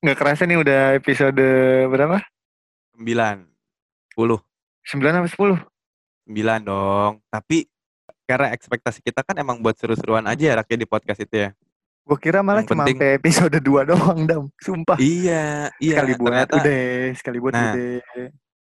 nggak 0.00 0.18
kerasa 0.18 0.42
nih 0.44 0.58
udah 0.60 0.80
episode 0.94 1.44
berapa? 1.88 2.20
9. 2.96 3.04
10. 4.16 4.16
9 4.16 5.18
apa 5.20 5.28
10? 5.28 5.60
9 6.26 6.62
dong. 6.62 7.12
Tapi 7.28 7.66
karena 8.26 8.50
ekspektasi 8.50 9.00
kita 9.00 9.22
kan 9.22 9.36
emang 9.38 9.62
buat 9.62 9.78
seru-seruan 9.78 10.26
aja 10.26 10.50
ya 10.50 10.54
rakyat 10.58 10.78
di 10.78 10.88
podcast 10.88 11.20
itu 11.22 11.46
ya. 11.46 11.50
Gue 12.06 12.18
kira 12.22 12.38
malah 12.38 12.62
Yang 12.62 12.70
cuma 12.70 12.86
penting- 12.86 12.98
sampai 13.02 13.18
episode 13.18 13.58
2 13.58 13.82
doang, 13.82 14.18
Dam. 14.26 14.44
Sumpah. 14.62 14.94
Iya, 14.98 15.74
iya. 15.82 15.94
sekali 15.98 16.12
buat 16.14 16.26
ternyata 16.30 16.54
udah, 16.62 16.82
sekali 17.18 17.38
buat 17.42 17.52
Nah, 17.54 17.72
udah. 17.74 17.98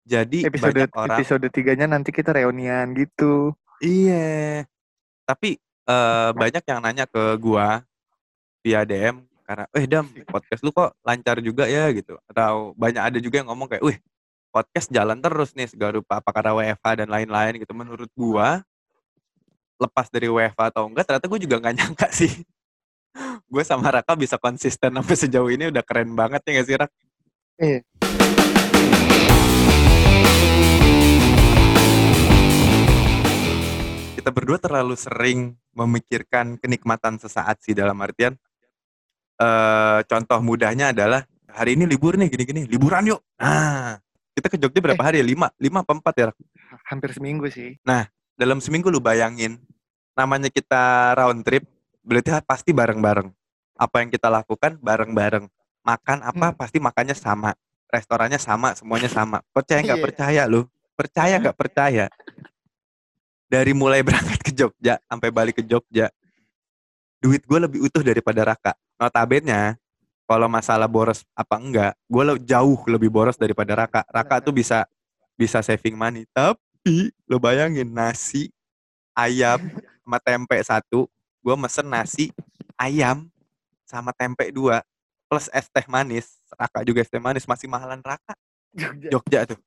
jadi 0.04 0.39
Episode 0.44 0.81
orang 0.93 1.17
episode 1.17 1.46
3-nya 1.49 1.86
nanti 1.89 2.11
kita 2.12 2.31
reunian 2.36 2.93
gitu. 2.93 3.57
Iya. 3.81 4.68
Tapi 5.25 5.57
eh, 5.89 6.31
banyak 6.36 6.62
yang 6.68 6.81
nanya 6.85 7.08
ke 7.08 7.35
gua 7.40 7.81
via 8.61 8.85
DM 8.85 9.25
karena, 9.50 9.67
"Eh, 9.75 9.86
Dam, 9.90 10.07
podcast 10.31 10.63
lu 10.63 10.71
kok 10.71 10.95
lancar 11.03 11.43
juga 11.43 11.67
ya?" 11.67 11.91
gitu. 11.91 12.14
Atau 12.31 12.71
banyak 12.79 13.03
ada 13.03 13.18
juga 13.18 13.43
yang 13.43 13.50
ngomong 13.50 13.67
kayak, 13.67 13.82
"Wih, 13.82 13.99
podcast 14.54 14.86
jalan 14.95 15.18
terus 15.18 15.50
nih 15.58 15.67
segala 15.67 15.99
rupa 15.99 16.22
apa 16.22 16.31
karena 16.31 16.54
WFH 16.54 16.86
dan 17.03 17.08
lain-lain 17.11 17.58
gitu." 17.58 17.75
Menurut 17.75 18.11
gua 18.14 18.63
lepas 19.81 20.13
dari 20.13 20.29
WFH 20.29 20.61
atau 20.77 20.86
enggak 20.86 21.08
ternyata 21.08 21.27
gue 21.27 21.41
juga 21.41 21.57
nggak 21.57 21.75
nyangka 21.81 22.08
sih. 22.13 22.31
gue 23.50 23.63
sama 23.67 23.91
Raka 23.91 24.14
bisa 24.14 24.39
konsisten 24.39 24.94
sampai 24.94 25.17
sejauh 25.18 25.50
ini 25.50 25.67
udah 25.75 25.82
keren 25.82 26.14
banget 26.14 26.46
ya 26.46 26.50
gak 26.63 26.67
sih 26.71 26.77
Rak? 26.79 26.91
Iya. 27.58 27.80
Kita 34.14 34.30
berdua 34.30 34.62
terlalu 34.62 34.94
sering 34.94 35.58
memikirkan 35.75 36.55
kenikmatan 36.62 37.19
sesaat 37.19 37.58
sih 37.67 37.75
dalam 37.75 37.98
artian 37.98 38.39
eh 39.41 39.98
contoh 40.05 40.38
mudahnya 40.44 40.92
adalah 40.92 41.24
hari 41.48 41.72
ini 41.74 41.88
libur 41.88 42.20
nih 42.20 42.28
gini-gini 42.28 42.69
liburan 42.69 43.08
yuk. 43.08 43.20
Nah 43.41 43.96
kita 44.36 44.46
ke 44.52 44.56
Jogja 44.60 44.80
berapa 44.84 45.00
hari 45.00 45.24
ya? 45.24 45.27
Lima 45.27 45.48
lima 45.56 45.80
apa 45.80 45.92
empat 45.96 46.14
ya? 46.20 46.28
Hampir 46.86 47.16
seminggu 47.16 47.48
sih. 47.48 47.80
dalam 48.36 48.56
seminggu 48.56 48.88
lu 48.88 49.00
bayangin 49.05 49.61
namanya 50.16 50.48
kita 50.48 51.12
round 51.16 51.44
trip 51.44 51.64
berarti 52.05 52.33
pasti 52.44 52.70
bareng-bareng. 52.72 53.28
Apa 53.80 54.05
yang 54.05 54.12
kita 54.12 54.28
lakukan 54.28 54.77
bareng-bareng. 54.80 55.48
Makan 55.80 56.18
apa 56.20 56.52
Hmm. 56.52 56.56
pasti 56.56 56.77
makannya 56.77 57.16
sama. 57.16 57.56
Restorannya 57.88 58.36
sama 58.36 58.77
semuanya 58.77 59.08
sama. 59.08 59.41
Percaya 59.52 59.80
nggak 59.80 59.98
Iya. 59.98 60.05
percaya 60.05 60.42
lu? 60.44 60.68
Percaya 60.94 61.34
nggak 61.41 61.56
percaya? 61.56 62.06
Dari 63.50 63.72
mulai 63.74 64.05
berangkat 64.06 64.41
ke 64.46 64.52
Jogja 64.55 65.00
sampai 65.08 65.28
balik 65.33 65.58
ke 65.58 65.64
Jogja 65.64 66.12
duit 67.20 67.44
gue 67.44 67.58
lebih 67.60 67.80
utuh 67.84 68.00
daripada 68.00 68.40
Raka. 68.42 68.72
Notabene 68.96 69.76
kalau 70.24 70.48
masalah 70.48 70.88
boros 70.88 71.22
apa 71.36 71.60
enggak 71.60 71.92
gue 72.08 72.22
jauh 72.48 72.80
lebih 72.88 73.12
boros 73.12 73.36
daripada 73.36 73.77
Raka. 73.77 74.02
Raka 74.08 74.40
tuh 74.40 74.56
bisa 74.56 74.88
bisa 75.36 75.60
saving 75.60 75.94
money. 75.94 76.24
Tapi 76.32 77.12
lo 77.28 77.36
bayangin 77.36 77.86
nasi 77.92 78.48
ayam 79.12 79.60
sama 80.02 80.18
tempe 80.18 80.56
satu 80.64 81.06
gue 81.40 81.54
mesen 81.56 81.86
nasi 81.88 82.32
ayam 82.77 83.28
sama 83.84 84.12
tempe 84.16 84.48
dua 84.48 84.80
plus 85.28 85.52
es 85.52 85.68
teh 85.68 85.84
manis. 85.86 86.40
Raka 86.56 86.82
juga 86.82 87.05
es 87.05 87.10
teh 87.12 87.20
manis 87.20 87.44
masih 87.44 87.68
mahalan 87.68 88.00
Raka. 88.00 88.34
Jogja. 88.72 89.08
Jogja 89.12 89.40
tuh. 89.55 89.60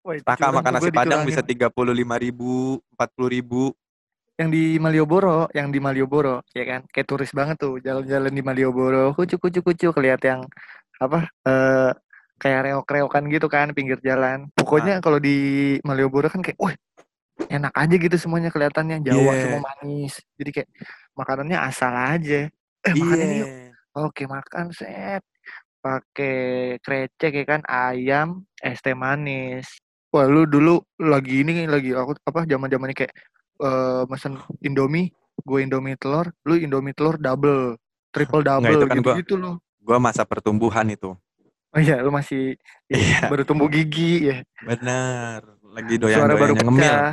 Wah, 0.00 0.16
Raka 0.16 0.48
makan 0.48 0.72
nasi 0.80 0.90
padang 0.90 1.28
bisa 1.28 1.44
tiga 1.44 1.68
puluh 1.68 1.92
lima 1.92 2.16
ribu 2.16 2.80
empat 2.96 3.12
puluh 3.12 3.36
ribu 3.36 3.76
yang 4.40 4.48
di 4.48 4.80
Malioboro, 4.80 5.52
yang 5.52 5.68
di 5.68 5.76
Malioboro, 5.84 6.40
ya 6.56 6.64
kan? 6.64 6.80
Kayak 6.88 7.06
turis 7.12 7.28
banget 7.36 7.60
tuh, 7.60 7.76
jalan-jalan 7.84 8.32
di 8.32 8.40
Malioboro, 8.40 9.12
kucu 9.12 9.36
kucu 9.36 9.60
kucu 9.60 9.92
kelihat 9.92 10.24
yang 10.24 10.40
apa? 10.96 11.28
eh 11.44 11.92
kayak 12.40 12.72
reok-reokan 12.72 13.28
gitu 13.28 13.52
kan 13.52 13.68
pinggir 13.76 14.00
jalan. 14.00 14.48
Pokoknya 14.56 15.04
kalau 15.04 15.20
di 15.20 15.76
Malioboro 15.84 16.32
kan 16.32 16.40
kayak, 16.40 16.56
wih, 16.56 16.72
enak 17.52 17.68
aja 17.76 17.94
gitu 18.00 18.16
semuanya 18.16 18.48
kelihatannya 18.48 19.04
Jawa 19.04 19.36
Iya. 19.36 19.40
semua 19.44 19.60
manis. 19.60 20.16
Jadi 20.40 20.50
kayak 20.56 20.68
makanannya 21.12 21.58
asal 21.60 21.92
aja. 21.92 22.48
Eh 22.80 22.94
makan 22.96 23.16
ini 23.20 23.36
yuk. 23.44 23.48
iya 23.52 23.76
Oke 23.92 24.24
makan 24.24 24.72
set. 24.72 25.20
Pakai 25.84 26.76
krecek 26.80 27.32
ya 27.36 27.44
kan, 27.44 27.60
ayam, 27.68 28.48
es 28.64 28.80
teh 28.80 28.96
manis. 28.96 29.68
Wah 30.08 30.24
lu 30.24 30.48
dulu 30.48 30.80
lagi 30.96 31.44
ini 31.44 31.68
lagi 31.68 31.92
aku 31.92 32.16
apa 32.24 32.48
zaman 32.48 32.72
zamannya 32.72 32.96
kayak 32.96 33.12
eh 33.60 34.02
mesen 34.08 34.40
Indomie, 34.64 35.12
gue 35.44 35.58
Indomie 35.60 35.96
telur, 35.96 36.32
lu 36.44 36.56
Indomie 36.56 36.96
telur 36.96 37.20
double, 37.20 37.76
triple 38.10 38.42
double 38.42 38.72
itu 38.72 38.86
kan 38.88 38.96
gitu 38.96 39.04
gua- 39.06 39.18
gitu 39.20 39.34
loh. 39.36 39.54
gue 39.80 39.96
masa 39.96 40.22
pertumbuhan 40.24 40.84
itu 40.88 41.16
Oh 41.70 41.78
iya, 41.78 42.02
lu 42.02 42.10
masih 42.10 42.58
ini, 42.90 42.98
Iya. 42.98 43.30
baru 43.30 43.46
tumbuh 43.46 43.70
gigi 43.70 44.26
ya. 44.26 44.42
bener 44.66 45.38
lagi 45.70 45.94
suara 46.02 46.34
baru 46.34 46.54
ngemil 46.58 46.82
pecah. 46.82 47.12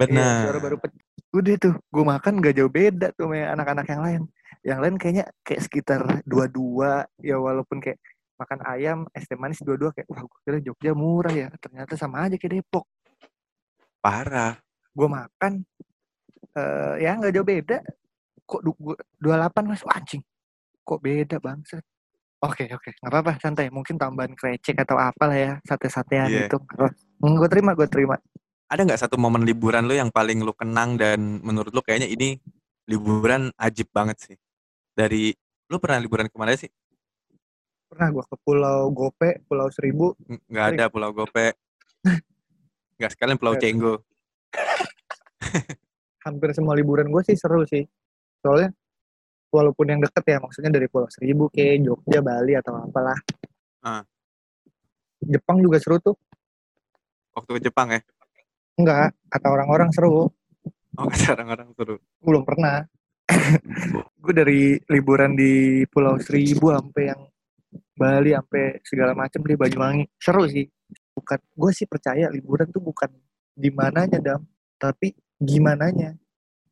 bener 0.00 0.16
Iya, 0.16 0.42
suara 0.48 0.58
baru 0.64 0.76
pecah. 0.80 1.02
Udah 1.28 1.54
tuh, 1.60 1.74
gue 1.76 2.04
makan 2.08 2.32
gak 2.40 2.54
jauh 2.56 2.72
beda 2.72 3.12
tuh 3.12 3.28
sama 3.28 3.52
anak-anak 3.52 3.86
yang 3.92 4.00
lain. 4.00 4.22
Yang 4.64 4.78
lain 4.80 4.94
kayaknya 4.96 5.24
kayak 5.44 5.60
sekitar 5.60 6.00
dua-dua, 6.24 7.04
ya 7.20 7.36
walaupun 7.36 7.84
kayak 7.84 8.00
makan 8.40 8.58
ayam, 8.64 8.98
es 9.12 9.28
teh 9.28 9.36
manis 9.36 9.60
dua-dua 9.60 9.92
kayak, 9.92 10.08
wah 10.08 10.24
gue 10.24 10.38
kira 10.40 10.58
Jogja 10.64 10.92
murah 10.96 11.34
ya. 11.36 11.52
Ternyata 11.60 11.92
sama 12.00 12.24
aja 12.24 12.40
kayak 12.40 12.64
Depok. 12.64 12.88
parah 14.00 14.56
Gue 14.96 15.04
makan, 15.04 15.62
eh 16.54 16.94
ya 17.00 17.14
nggak 17.14 17.32
jauh 17.32 17.44
beda. 17.44 17.78
Kok 18.42 18.60
du- 18.62 18.78
gua- 18.78 19.00
28 19.20 19.64
mas, 19.66 19.82
Wah, 19.82 19.96
anjing. 19.96 20.22
Kok 20.82 21.00
beda 21.00 21.36
bangset. 21.38 21.84
Oke 22.38 22.70
oke, 22.70 22.94
nggak 22.94 23.10
apa-apa 23.10 23.32
santai. 23.38 23.66
Mungkin 23.68 23.96
tambahan 23.96 24.32
krecek 24.32 24.78
atau 24.78 24.94
apalah 24.94 25.34
ya, 25.34 25.52
sate-satean 25.62 26.28
Iya. 26.28 26.46
gitu. 26.46 26.58
gue 27.18 27.48
terima, 27.50 27.74
gue 27.74 27.86
terima. 27.86 28.14
ada 28.68 28.84
nggak 28.84 29.00
satu 29.00 29.16
momen 29.16 29.42
liburan 29.42 29.82
lu 29.82 29.96
yang 29.96 30.06
paling 30.08 30.38
lu 30.38 30.52
kenang 30.52 30.94
dan 30.94 31.40
menurut 31.40 31.72
lu 31.72 31.80
kayaknya 31.80 32.04
ini 32.04 32.36
liburan 32.84 33.48
ajib 33.56 33.88
banget 33.90 34.20
sih 34.20 34.36
dari 34.92 35.32
lu 35.66 35.80
pernah 35.80 35.96
liburan 35.96 36.28
ke 36.28 36.36
mana 36.36 36.52
sih 36.52 36.68
Pernah 37.88 38.12
gue 38.12 38.20
ke 38.22 38.36
Pulau 38.38 38.92
Gope, 38.92 39.40
Pulau 39.48 39.72
Seribu, 39.72 40.12
Ng- 40.20 40.44
nggak 40.46 40.66
ada 40.70 40.84
Pulau 40.86 41.10
Gope 41.10 41.56
nggak 43.00 43.10
sekalian 43.10 43.40
Pulau. 43.40 43.56
Cenggo 43.56 44.04
hampir 46.28 46.52
semua 46.52 46.76
liburan 46.76 47.08
gue 47.08 47.22
sih 47.24 47.36
seru 47.36 47.64
sih. 47.64 47.82
Soalnya 48.44 48.70
walaupun 49.48 49.88
yang 49.88 50.00
deket 50.04 50.24
ya, 50.28 50.38
maksudnya 50.38 50.70
dari 50.76 50.86
Pulau 50.86 51.08
Seribu 51.08 51.48
ke 51.48 51.80
Jogja, 51.80 52.20
Bali 52.20 52.52
atau 52.54 52.76
apalah. 52.76 53.16
Ah. 53.82 54.04
Jepang 55.24 55.58
juga 55.58 55.80
seru 55.82 55.98
tuh. 55.98 56.14
waktu 57.34 57.54
ke 57.58 57.70
Jepang 57.70 57.94
ya 57.94 58.02
Enggak, 58.78 59.14
kata 59.30 59.46
orang-orang 59.50 59.90
seru. 59.94 60.26
oh 60.98 61.06
kata 61.10 61.38
orang-orang 61.38 61.70
seru 61.74 61.98
belum 62.22 62.42
pernah. 62.46 62.82
gue 64.22 64.32
dari 64.32 64.60
liburan 64.88 65.36
di 65.36 65.82
Pulau 65.90 66.16
Seribu 66.22 66.72
sampai 66.72 67.12
yang 67.12 67.22
Bali 67.98 68.32
sampai 68.32 68.78
segala 68.86 69.12
macam 69.14 69.42
di 69.42 69.54
Banyuwangi. 69.58 70.04
Seru 70.18 70.46
sih. 70.46 70.66
Bukan 71.14 71.38
gue 71.58 71.70
sih 71.74 71.86
percaya 71.90 72.30
liburan 72.30 72.70
tuh 72.70 72.82
bukan 72.82 73.10
di 73.58 73.74
mananya, 73.74 74.22
Dam, 74.22 74.46
tapi 74.78 75.10
gimananya. 75.38 76.14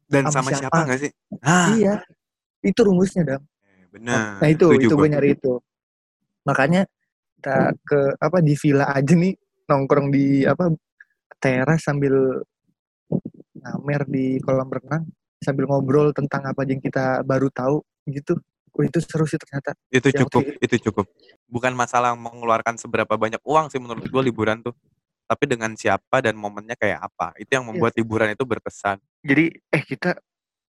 dan 0.07 0.23
Sama 0.31 0.39
sama 0.39 0.51
siapa? 0.55 0.63
siapa 0.63 0.79
nggak 0.87 1.01
sih 1.03 1.13
ah 1.43 1.75
Iya. 1.75 1.95
Itu 2.63 2.81
rumusnya, 2.83 3.23
Dam. 3.27 3.43
benar 3.91 4.39
Nah 4.39 4.49
itu, 4.51 4.67
setuju 4.71 4.87
itu 4.87 4.95
gue 4.95 5.09
nyari 5.09 5.29
itu. 5.35 5.53
Makanya 6.43 6.83
kita 7.39 7.57
ke 7.81 8.01
apa 8.19 8.39
di 8.39 8.55
villa 8.55 8.87
aja 8.87 9.15
nih 9.15 9.35
nongkrong 9.67 10.09
di 10.11 10.43
apa 10.43 10.71
teras 11.39 11.83
sambil 11.83 12.43
ngamer 13.57 14.03
di 14.07 14.39
kolam 14.43 14.71
renang 14.71 15.05
sambil 15.39 15.67
ngobrol 15.67 16.11
tentang 16.11 16.43
apa 16.45 16.63
aja 16.63 16.75
yang 16.75 16.83
kita 16.83 17.05
baru 17.23 17.51
tahu 17.51 17.83
gitu. 18.09 18.35
Wah, 18.77 18.85
itu 18.85 19.01
seru 19.01 19.25
sih 19.25 19.41
ternyata. 19.41 19.73
itu 19.89 20.09
cukup 20.13 20.43
kayak- 20.45 20.61
itu 20.61 20.77
cukup 20.91 21.09
bukan 21.49 21.73
masalah 21.73 22.13
mengeluarkan 22.13 22.77
seberapa 22.77 23.17
banyak 23.17 23.41
uang 23.41 23.73
sih 23.73 23.81
menurut 23.81 24.05
gue 24.05 24.23
liburan 24.23 24.61
tuh 24.61 24.77
tapi 25.27 25.45
dengan 25.45 25.75
siapa 25.75 26.19
dan 26.19 26.35
momennya 26.35 26.75
kayak 26.75 27.03
apa 27.03 27.35
itu 27.37 27.51
yang 27.51 27.67
membuat 27.67 27.93
liburan 27.93 28.31
itu 28.31 28.43
berkesan 28.43 28.97
Jadi 29.21 29.51
eh 29.69 29.83
kita 29.83 30.15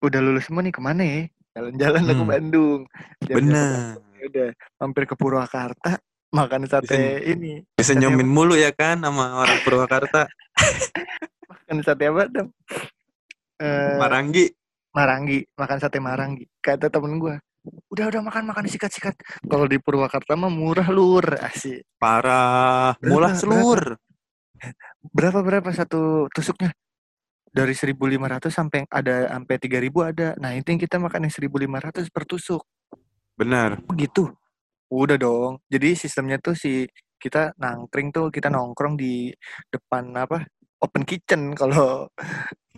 udah 0.01 0.21
lulus 0.21 0.45
semua 0.45 0.61
nih 0.61 0.73
ke 0.73 0.81
mana 0.81 1.03
ya? 1.03 1.23
Jalan-jalan 1.53 2.03
lah 2.03 2.15
ke 2.15 2.23
Hmm. 2.23 2.31
Bandung. 2.31 2.81
Ke 3.19 3.33
bener 3.35 3.99
Bandung, 3.99 4.05
ya 4.15 4.25
udah 4.27 4.49
mampir 4.79 5.05
ke 5.05 5.15
Purwakarta 5.15 5.91
makan 6.29 6.63
sate 6.65 6.85
Bisa- 6.89 7.25
ini 7.27 7.53
bisa 7.73 7.93
Sate 7.93 8.01
nyomin 8.01 8.29
mulu 8.29 8.53
ya 8.53 8.69
kan 8.71 8.99
sama 8.99 9.37
orang 9.39 9.59
Purwakarta 9.61 10.29
makan 11.47 11.79
sate 11.81 12.05
apa 12.05 12.25
dong? 12.27 12.49
Eh, 13.59 13.97
Maranggi 13.97 14.47
Marangi, 14.89 15.45
makan 15.53 15.79
sate 15.79 15.99
Marangi. 15.99 16.49
Kata 16.59 16.89
temen 16.89 17.19
gue, 17.19 17.37
udah 17.93 18.05
udah 18.09 18.23
makan 18.25 18.49
makan 18.49 18.67
sikat-sikat. 18.67 19.15
Kalau 19.45 19.67
di 19.67 19.77
Purwakarta 19.77 20.33
mah 20.35 20.49
murah 20.49 20.89
lur, 20.89 21.23
asik. 21.39 21.85
parah 22.01 22.97
Berapa, 22.99 23.37
selur 23.37 23.99
Berapa 25.15 25.41
berapa 25.41 25.71
satu 25.73 26.27
tusuknya? 26.35 26.75
Dari 27.49 27.73
1.500 27.73 28.53
sampai 28.53 28.85
ada 28.93 29.33
sampai 29.33 29.57
3.000 29.57 30.11
ada. 30.11 30.29
Nah 30.37 30.53
itu 30.53 30.69
yang 30.69 30.81
kita 30.81 31.01
makan 31.01 31.27
yang 31.27 31.35
1.500 31.35 32.13
per 32.13 32.25
tusuk. 32.29 32.63
benar 33.39 33.79
Begitu. 33.87 34.29
Udah 34.91 35.17
dong. 35.21 35.63
Jadi 35.71 35.95
sistemnya 35.95 36.41
tuh 36.43 36.59
si 36.59 36.85
kita 37.19 37.53
nangkring 37.59 38.15
tuh 38.15 38.31
kita 38.31 38.49
nongkrong 38.49 38.95
di 38.95 39.33
depan 39.69 40.15
apa? 40.17 40.47
Open 40.79 41.03
kitchen 41.03 41.51
kalau 41.61 42.07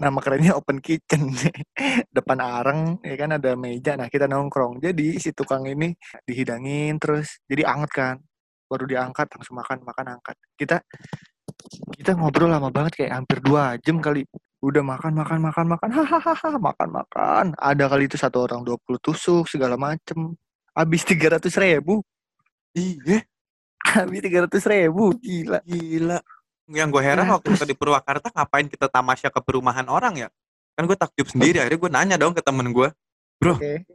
nama 0.01 0.19
kerennya 0.25 0.57
open 0.57 0.81
kitchen. 0.81 1.31
depan 2.17 2.39
areng 2.41 2.81
ya 3.05 3.15
kan 3.21 3.37
ada 3.37 3.55
meja. 3.55 3.95
Nah, 3.95 4.09
kita 4.09 4.27
nongkrong. 4.27 4.81
Jadi 4.81 5.21
si 5.21 5.31
tukang 5.37 5.69
ini 5.69 5.93
dihidangin 6.25 6.97
terus 6.97 7.43
jadi 7.47 7.69
anget 7.69 7.91
kan. 7.93 8.17
Baru 8.71 8.87
diangkat 8.87 9.27
langsung 9.35 9.59
makan, 9.59 9.83
makan 9.83 10.07
angkat. 10.19 10.37
Kita 10.55 10.79
kita 11.97 12.17
ngobrol 12.17 12.51
lama 12.51 12.69
banget 12.73 13.05
kayak 13.05 13.13
hampir 13.23 13.39
dua 13.45 13.77
jam 13.81 14.01
kali. 14.01 14.25
Udah 14.61 14.85
makan, 14.85 15.17
makan, 15.17 15.39
makan, 15.41 15.67
makan, 15.73 15.89
hahaha, 15.89 16.51
makan, 16.61 16.89
makan. 16.93 17.45
Ada 17.57 17.89
kali 17.89 18.05
itu 18.05 18.21
satu 18.21 18.45
orang 18.45 18.61
20 18.61 19.01
tusuk 19.01 19.49
segala 19.49 19.81
macem. 19.81 20.37
Habis 20.77 21.03
300 21.09 21.49
ribu. 21.57 22.05
Iya, 22.77 23.25
Habis 23.81 24.21
300 24.21 24.61
ribu. 24.69 25.17
Gila. 25.17 25.65
gila. 25.65 26.19
Yang 26.71 26.89
gue 26.93 27.03
heran 27.03 27.25
Nah, 27.27 27.41
waktu 27.41 27.57
kita 27.57 27.67
di 27.67 27.75
Purwakarta 27.75 28.31
ngapain 28.31 28.69
kita 28.69 28.87
tamasya 28.87 29.33
ke 29.33 29.41
perumahan 29.43 29.89
orang 29.89 30.15
ya? 30.15 30.29
Kan 30.77 30.87
gue 30.87 30.95
takjub 30.95 31.27
sendiri, 31.27 31.59
akhirnya 31.59 31.81
gue 31.81 31.91
nanya 31.91 32.17
dong 32.21 32.37
ke 32.37 32.45
temen 32.45 32.71
gue. 32.71 32.89
Bro, 33.41 33.59
Oke. 33.59 33.89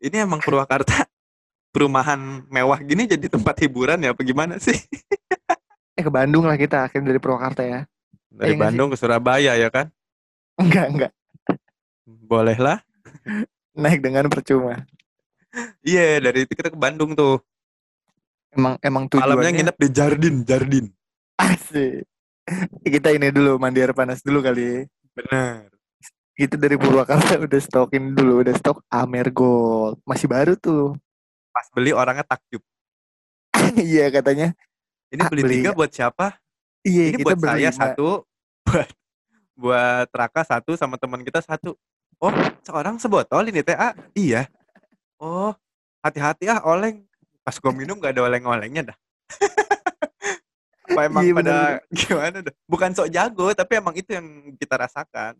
ini 0.00 0.16
emang 0.16 0.40
Purwakarta 0.40 1.04
perumahan 1.74 2.46
mewah 2.48 2.78
gini 2.80 3.04
jadi 3.10 3.26
tempat 3.26 3.58
hiburan 3.66 4.00
ya 4.00 4.14
apa 4.14 4.22
gimana 4.22 4.56
sih? 4.56 4.78
Eh 5.92 6.02
ke 6.02 6.10
Bandung 6.12 6.48
lah 6.48 6.56
kita 6.56 6.88
akhirnya 6.88 7.12
dari 7.12 7.20
Purwakarta 7.20 7.62
ya. 7.64 7.80
Dari 8.32 8.56
nggak 8.56 8.64
Bandung 8.64 8.88
ke 8.92 8.96
Surabaya 8.96 9.52
ya 9.60 9.68
kan? 9.68 9.92
Enggak, 10.56 10.86
enggak. 10.88 11.12
Boleh 12.06 12.56
lah. 12.56 12.80
Naik 13.76 14.00
dengan 14.00 14.28
percuma. 14.32 14.84
Iya, 15.84 16.20
dari 16.20 16.48
itu 16.48 16.52
kita 16.56 16.72
ke 16.72 16.78
Bandung 16.80 17.12
tuh. 17.12 17.40
Emang 18.52 18.76
emang 18.84 19.08
Malamnya 19.08 19.28
tujuannya 19.32 19.52
nginep 19.56 19.76
di 19.80 19.88
Jardin, 19.92 20.36
Jardin. 20.44 20.86
asik. 21.40 22.04
Kita 22.84 23.08
ini 23.12 23.32
dulu 23.32 23.56
mandi 23.56 23.80
air 23.80 23.96
panas 23.96 24.20
dulu 24.20 24.44
kali. 24.44 24.84
Bener. 25.16 25.68
Kita 26.32 26.56
dari 26.56 26.80
Purwakarta 26.80 27.36
udah 27.36 27.60
stokin 27.60 28.16
dulu, 28.16 28.40
udah 28.40 28.54
stok 28.56 28.84
Amer 28.88 29.28
Gold. 29.28 30.00
Masih 30.08 30.28
baru 30.28 30.56
tuh. 30.56 30.96
Pas 31.52 31.68
beli 31.76 31.92
orangnya 31.92 32.24
takjub. 32.24 32.64
Iya 33.76 34.08
katanya. 34.08 34.56
Ini 35.12 35.20
Ah, 35.20 35.28
beli 35.28 35.42
beli 35.42 35.54
tiga 35.60 35.70
buat 35.72 35.88
siapa? 35.88 36.40
Iya, 36.82 37.12
Ini 37.12 37.16
kita 37.18 37.26
buat 37.28 37.38
saya 37.38 37.52
berlima. 37.68 37.76
satu, 37.76 38.08
buat 38.66 38.88
buat 39.54 40.08
Raka 40.10 40.42
satu 40.42 40.72
sama 40.74 40.96
teman 40.96 41.20
kita 41.20 41.38
satu. 41.38 41.76
Oh, 42.16 42.32
seorang 42.62 42.96
sebotol 42.96 43.44
ini 43.46 43.60
teh 43.60 43.74
ah? 43.74 43.92
Iya. 44.12 44.48
Oh, 45.16 45.52
hati-hati 46.00 46.48
ah 46.48 46.64
oleng. 46.64 47.04
Pas 47.42 47.52
gue 47.52 47.72
minum 47.72 47.98
gak 47.98 48.14
ada 48.14 48.24
oleng-olengnya 48.24 48.88
dah. 48.88 48.96
Apa 50.86 51.00
emang 51.04 51.22
Iya, 51.22 51.32
pada 51.32 51.42
bener-bener. 51.42 51.78
gimana 52.00 52.38
dah? 52.40 52.54
Bukan 52.64 52.90
sok 52.92 53.08
jago, 53.08 53.46
tapi 53.52 53.72
emang 53.76 53.94
itu 53.94 54.10
yang 54.10 54.26
kita 54.54 54.74
rasakan. 54.78 55.36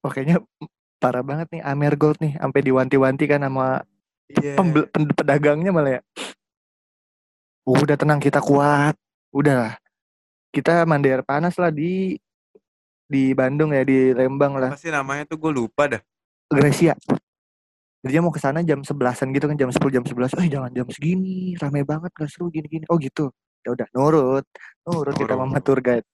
Oh, 0.00 0.08
kayaknya 0.08 0.38
parah 0.96 1.22
banget 1.22 1.48
nih 1.50 1.62
Amer 1.62 1.94
Gold 1.94 2.20
nih. 2.20 2.36
Sampai 2.36 2.60
diwanti-wanti 2.62 3.24
kan 3.26 3.40
sama 3.40 3.82
Iya. 4.26 4.56
pembel- 4.56 4.88
pen- 4.88 5.10
pedagangnya 5.10 5.70
malah 5.70 5.92
ya. 5.94 6.02
Udah 7.64 7.96
tenang 7.96 8.20
kita 8.20 8.44
kuat. 8.44 8.94
Udah 9.32 9.54
lah. 9.56 9.74
Kita 10.52 10.84
mandi 10.86 11.10
air 11.10 11.24
panas 11.24 11.56
lah 11.58 11.72
di 11.72 12.14
di 13.04 13.32
Bandung 13.32 13.72
ya, 13.72 13.82
di 13.82 14.12
Lembang 14.12 14.56
lah. 14.60 14.72
Apa 14.72 14.80
sih 14.80 14.92
namanya 14.92 15.24
tuh 15.24 15.40
gue 15.40 15.52
lupa 15.52 15.88
dah. 15.88 16.00
Gracia. 16.52 16.94
Jadi 18.04 18.12
dia 18.12 18.20
mau 18.20 18.28
ke 18.28 18.36
sana 18.36 18.60
jam 18.60 18.84
11-an 18.84 19.32
gitu 19.32 19.48
kan 19.48 19.56
jam 19.56 19.72
10 19.72 19.80
jam 19.88 20.04
11. 20.04 20.36
Eh 20.44 20.48
jangan 20.52 20.70
jam 20.76 20.86
segini, 20.92 21.56
rame 21.56 21.88
banget 21.88 22.12
gak 22.12 22.28
seru 22.28 22.52
gini-gini. 22.52 22.84
Oh 22.92 23.00
gitu. 23.00 23.32
Ya 23.64 23.72
udah 23.72 23.88
nurut. 23.96 24.44
Nurut 24.84 25.16
kita 25.16 25.32
sama 25.32 25.56
tour 25.64 25.80
guide. 25.80 26.04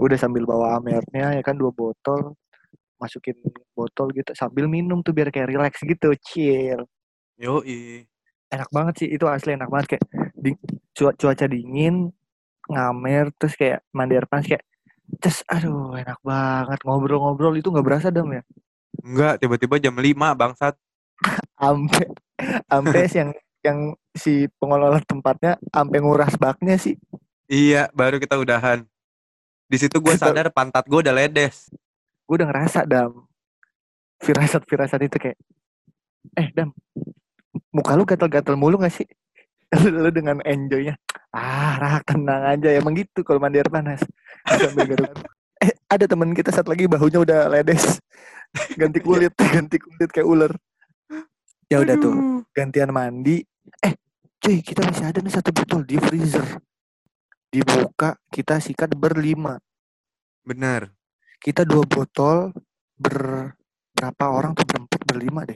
Udah 0.00 0.16
sambil 0.16 0.48
bawa 0.48 0.80
amernya 0.80 1.36
ya 1.36 1.42
kan 1.44 1.60
dua 1.60 1.68
botol. 1.68 2.32
Masukin 2.96 3.36
botol 3.76 4.10
gitu 4.16 4.32
sambil 4.32 4.66
minum 4.66 5.04
tuh 5.04 5.12
biar 5.12 5.28
kayak 5.28 5.52
relax 5.52 5.84
gitu, 5.84 6.16
chill. 6.24 6.88
Yoi. 7.36 8.08
Enak 8.48 8.72
banget 8.72 9.04
sih 9.04 9.08
itu 9.12 9.28
asli 9.28 9.52
enak 9.52 9.68
banget 9.68 10.00
kayak 10.00 10.04
di, 10.48 10.56
cua- 10.90 11.12
cuaca 11.12 11.44
dingin, 11.44 12.08
ngamer 12.66 13.28
terus 13.36 13.52
kayak 13.52 13.84
mandi 13.90 14.16
air 14.16 14.24
panas 14.24 14.48
kayak 14.48 14.64
Cus, 15.08 15.40
aduh 15.48 15.96
enak 15.96 16.20
banget 16.20 16.84
ngobrol-ngobrol 16.84 17.56
itu 17.56 17.68
nggak 17.68 17.80
berasa 17.82 18.08
dam 18.08 18.28
ya 18.28 18.44
Enggak, 19.00 19.40
tiba-tiba 19.40 19.76
jam 19.78 19.96
5 19.96 20.04
bangsat. 20.34 20.76
ampe 21.56 22.04
ampe 22.68 23.00
yang 23.18 23.30
yang 23.60 23.78
si 24.12 24.46
pengelola 24.56 25.00
tempatnya 25.00 25.56
ampe 25.70 25.96
nguras 25.98 26.36
baknya 26.36 26.76
sih 26.76 26.96
Iya, 27.48 27.88
baru 27.90 28.20
kita 28.20 28.36
udahan. 28.36 28.84
Di 29.64 29.76
situ 29.76 29.96
gue 29.96 30.12
sadar 30.12 30.52
pantat 30.52 30.84
gue 30.84 31.00
udah 31.00 31.16
ledes. 31.16 31.72
gue 32.24 32.34
udah 32.36 32.48
ngerasa 32.52 32.84
dam 32.84 33.24
firasat 34.20 34.60
firasat 34.68 35.00
itu 35.00 35.16
kayak 35.16 35.38
eh 36.36 36.52
dam 36.52 36.76
muka 37.72 37.96
lu 37.96 38.04
gatel-gatel 38.04 38.52
mulu 38.54 38.76
gak 38.76 38.92
sih 38.92 39.08
lu, 39.84 40.08
dengan 40.08 40.40
enjoynya 40.44 40.96
ah 41.32 41.76
rak 41.76 42.08
tenang 42.08 42.42
aja. 42.44 42.68
Emang 42.72 42.96
gitu 42.96 43.20
kalau 43.24 43.40
mandi 43.40 43.60
air 43.60 43.68
panas. 43.68 44.00
Sambil 44.48 44.88
garuk. 44.96 45.12
Eh 45.58 45.72
ada 45.90 46.04
temen 46.06 46.30
kita 46.32 46.54
satu 46.54 46.72
lagi 46.72 46.88
bahunya 46.88 47.18
udah 47.20 47.40
ledes. 47.52 48.00
Ganti 48.80 48.98
kulit 49.02 49.34
ganti 49.54 49.76
kulit 49.76 50.08
kayak 50.08 50.28
ular. 50.28 50.52
Ya 51.68 51.84
udah 51.84 51.96
tuh 52.00 52.48
gantian 52.56 52.90
mandi. 52.94 53.44
Eh 53.84 53.94
cuy 54.40 54.64
kita 54.64 54.86
masih 54.88 55.04
ada 55.12 55.20
nih 55.20 55.34
satu 55.34 55.52
botol 55.52 55.84
di 55.84 56.00
freezer. 56.00 56.44
Dibuka 57.48 58.16
kita 58.32 58.60
sikat 58.60 58.92
berlima. 58.96 59.60
Bener. 60.44 60.92
kita 61.38 61.62
dua 61.62 61.86
botol 61.86 62.50
ber 62.98 63.54
berapa 63.94 64.24
orang 64.26 64.58
tuh 64.58 64.66
berempat 64.66 65.00
berlima 65.06 65.46
deh. 65.46 65.54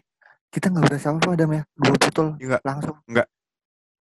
Kita 0.53 0.71
nggak 0.71 0.85
berasa 0.87 1.11
apa 1.11 1.35
Adam 1.35 1.51
ya? 1.59 1.63
Dua 1.75 1.97
botol 1.99 2.29
Enggak. 2.39 2.63
langsung. 2.63 2.97
Enggak. 3.11 3.27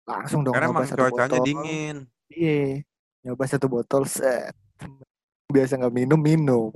Langsung 0.03 0.41
dong 0.41 0.53
Karena 0.53 0.69
emang 0.69 0.85
cuacanya 0.85 1.29
botol. 1.33 1.45
dingin. 1.45 1.97
iya 2.29 2.81
nyoba 3.21 3.45
satu 3.45 3.67
botol 3.67 4.05
set 4.05 4.57
biasa 5.47 5.77
nggak 5.77 5.95
minum 5.95 6.17
minum 6.17 6.71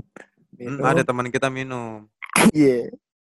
Hmm, 0.54 0.78
minum 0.78 0.86
ada 0.86 1.02
teman 1.02 1.26
kita 1.28 1.48
minum. 1.48 2.06
iya 2.52 2.86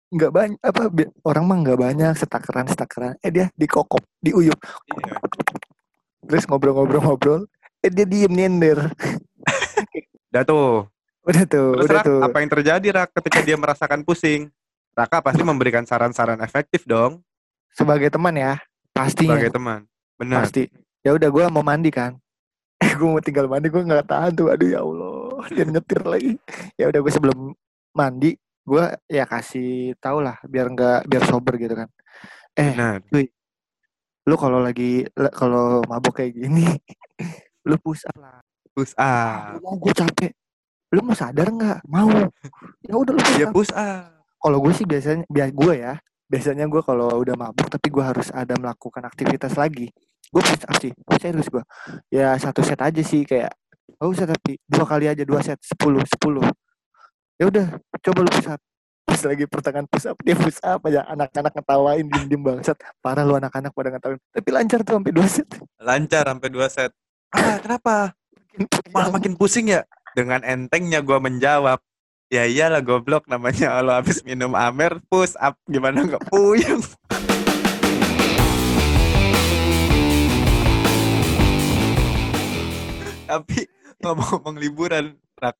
nggak 0.09 0.29
banyak 0.29 0.59
apa 0.59 0.81
orang 1.23 1.43
mah 1.43 1.57
nggak 1.57 1.79
banyak 1.79 2.11
setakeran 2.13 2.65
setakeran 2.65 3.15
eh 3.17 3.29
dia 3.29 3.47
dikokop 3.53 4.03
diuyup 4.19 4.59
Iya. 4.91 5.17
terus 6.23 6.43
ngobrol-ngobrol-ngobrol 6.45 7.47
eh 7.79 7.89
dia 7.89 8.03
diem 8.03 8.29
nyender 8.29 8.77
Udah 10.29 10.43
tuh. 10.43 10.71
udah 11.23 11.43
tuh 11.45 11.69
Terus 11.73 11.85
udah 11.85 11.95
Rak, 11.95 12.05
tuh 12.05 12.19
apa 12.21 12.37
yang 12.37 12.49
terjadi 12.51 12.87
Rak 12.91 13.09
ketika 13.15 13.39
dia 13.39 13.55
merasakan 13.55 14.01
pusing? 14.01 14.51
Raka 14.91 15.21
pasti 15.21 15.41
memberikan 15.41 15.81
saran-saran 15.81 16.37
efektif 16.39 16.83
dong 16.83 17.23
sebagai 17.69 18.09
teman 18.09 18.33
ya 18.33 18.53
pastinya. 18.93 19.35
Sebagai 19.35 19.51
teman. 19.51 19.81
Benar. 20.15 20.45
pasti. 20.45 20.63
Ya 21.03 21.11
udah 21.17 21.27
gue 21.27 21.43
mau 21.51 21.65
mandi 21.65 21.89
kan. 21.91 22.15
Eh 22.83 22.93
gue 22.99 23.07
mau 23.07 23.23
tinggal 23.23 23.47
mandi 23.47 23.67
gue 23.73 23.81
nggak 23.81 24.05
tahan 24.07 24.31
tuh. 24.37 24.47
Aduh 24.53 24.69
ya 24.69 24.79
allah. 24.85 25.43
Dia 25.49 25.65
nyetir 25.65 26.01
lagi. 26.05 26.37
Ya 26.77 26.87
udah 26.93 26.99
gue 27.01 27.11
sebelum 27.11 27.37
mandi 27.91 28.37
gue 28.63 28.85
ya 29.11 29.27
kasih 29.27 29.91
tau 29.99 30.23
lah 30.23 30.39
biar 30.47 30.71
nggak 30.71 30.99
biar 31.09 31.23
sober 31.27 31.59
gitu 31.59 31.75
kan. 31.75 31.89
Eh 32.55 32.71
Benar. 32.71 33.01
lu 34.23 34.35
kalau 34.39 34.63
lagi 34.63 35.03
kalau 35.35 35.83
mabok 35.83 36.23
kayak 36.23 36.31
gini 36.31 36.63
lu 37.67 37.75
push 37.83 38.07
up 38.07 38.15
lah. 38.15 38.39
Push 38.71 38.95
up. 38.95 39.59
mau 39.59 39.75
gue 39.75 39.91
capek. 39.91 40.31
Lu 40.95 41.01
mau 41.03 41.15
sadar 41.17 41.51
nggak? 41.51 41.83
Mau. 41.89 42.07
Ya 42.87 42.93
udah 42.95 43.11
lu 43.15 43.19
push 43.19 43.35
Dia 43.35 43.47
up. 43.47 43.53
push 43.53 43.73
up. 43.75 44.11
kalau 44.39 44.57
gue 44.63 44.73
sih 44.75 44.83
biasanya 44.87 45.23
biar 45.27 45.49
gue 45.51 45.73
ya 45.75 45.93
biasanya 46.33 46.65
gue 46.65 46.81
kalau 46.81 47.13
udah 47.13 47.37
mabuk 47.37 47.69
tapi 47.69 47.93
gue 47.93 48.01
harus 48.01 48.33
ada 48.33 48.57
melakukan 48.57 49.05
aktivitas 49.05 49.53
lagi. 49.53 49.93
Gue 50.33 50.41
push 50.41 50.65
up 50.65 50.81
sih 50.81 50.89
serius 51.21 51.45
gue 51.45 51.61
ya 52.09 52.33
satu 52.41 52.65
set 52.65 52.81
aja 52.81 53.05
sih 53.05 53.21
kayak 53.21 53.53
gak 54.01 54.09
usah 54.09 54.25
tapi 54.25 54.57
dua 54.65 54.81
kali 54.89 55.05
aja 55.05 55.21
dua 55.21 55.45
set 55.45 55.61
sepuluh 55.61 56.01
sepuluh. 56.09 56.41
Ya 57.37 57.53
udah 57.53 57.77
coba 57.77 58.25
lu 58.25 58.33
push 58.33 58.49
up. 58.49 58.57
Pas 59.05 59.21
lagi 59.29 59.45
pertengahan 59.45 59.85
push 59.85 60.09
up 60.09 60.17
dia 60.25 60.33
push 60.33 60.57
up 60.65 60.81
aja. 60.89 61.05
Anak-anak 61.05 61.53
ngetawain 61.53 62.05
diem 62.09 62.25
diem 62.25 62.41
bangsat. 62.41 62.81
Parah 62.97 63.21
lu 63.21 63.37
anak-anak 63.37 63.69
pada 63.69 63.93
ngetawain. 63.93 64.17
Tapi 64.33 64.49
lancar 64.49 64.79
tuh 64.81 64.93
sampai 64.97 65.13
dua 65.13 65.27
set. 65.29 65.47
Lancar 65.77 66.23
sampai 66.25 66.49
dua 66.49 66.65
set. 66.65 66.91
Ah, 67.29 67.61
kenapa? 67.61 68.17
Malah 68.89 69.13
makin 69.13 69.37
pusing 69.37 69.69
ya? 69.69 69.85
Dengan 70.17 70.41
entengnya 70.41 71.05
gue 71.05 71.17
menjawab. 71.21 71.77
Ya 72.33 72.49
iyalah 72.49 72.81
goblok 72.81 73.29
namanya 73.29 73.77
lo 73.85 73.93
habis 73.93 74.25
minum 74.25 74.57
Amer 74.57 74.97
push 75.05 75.37
up 75.37 75.53
gimana 75.69 76.01
nggak 76.01 76.33
puyeng. 76.33 76.81
Tapi 83.29 83.69
ngomong-ngomong 84.01 84.57
liburan, 84.57 85.13
Rak, 85.37 85.53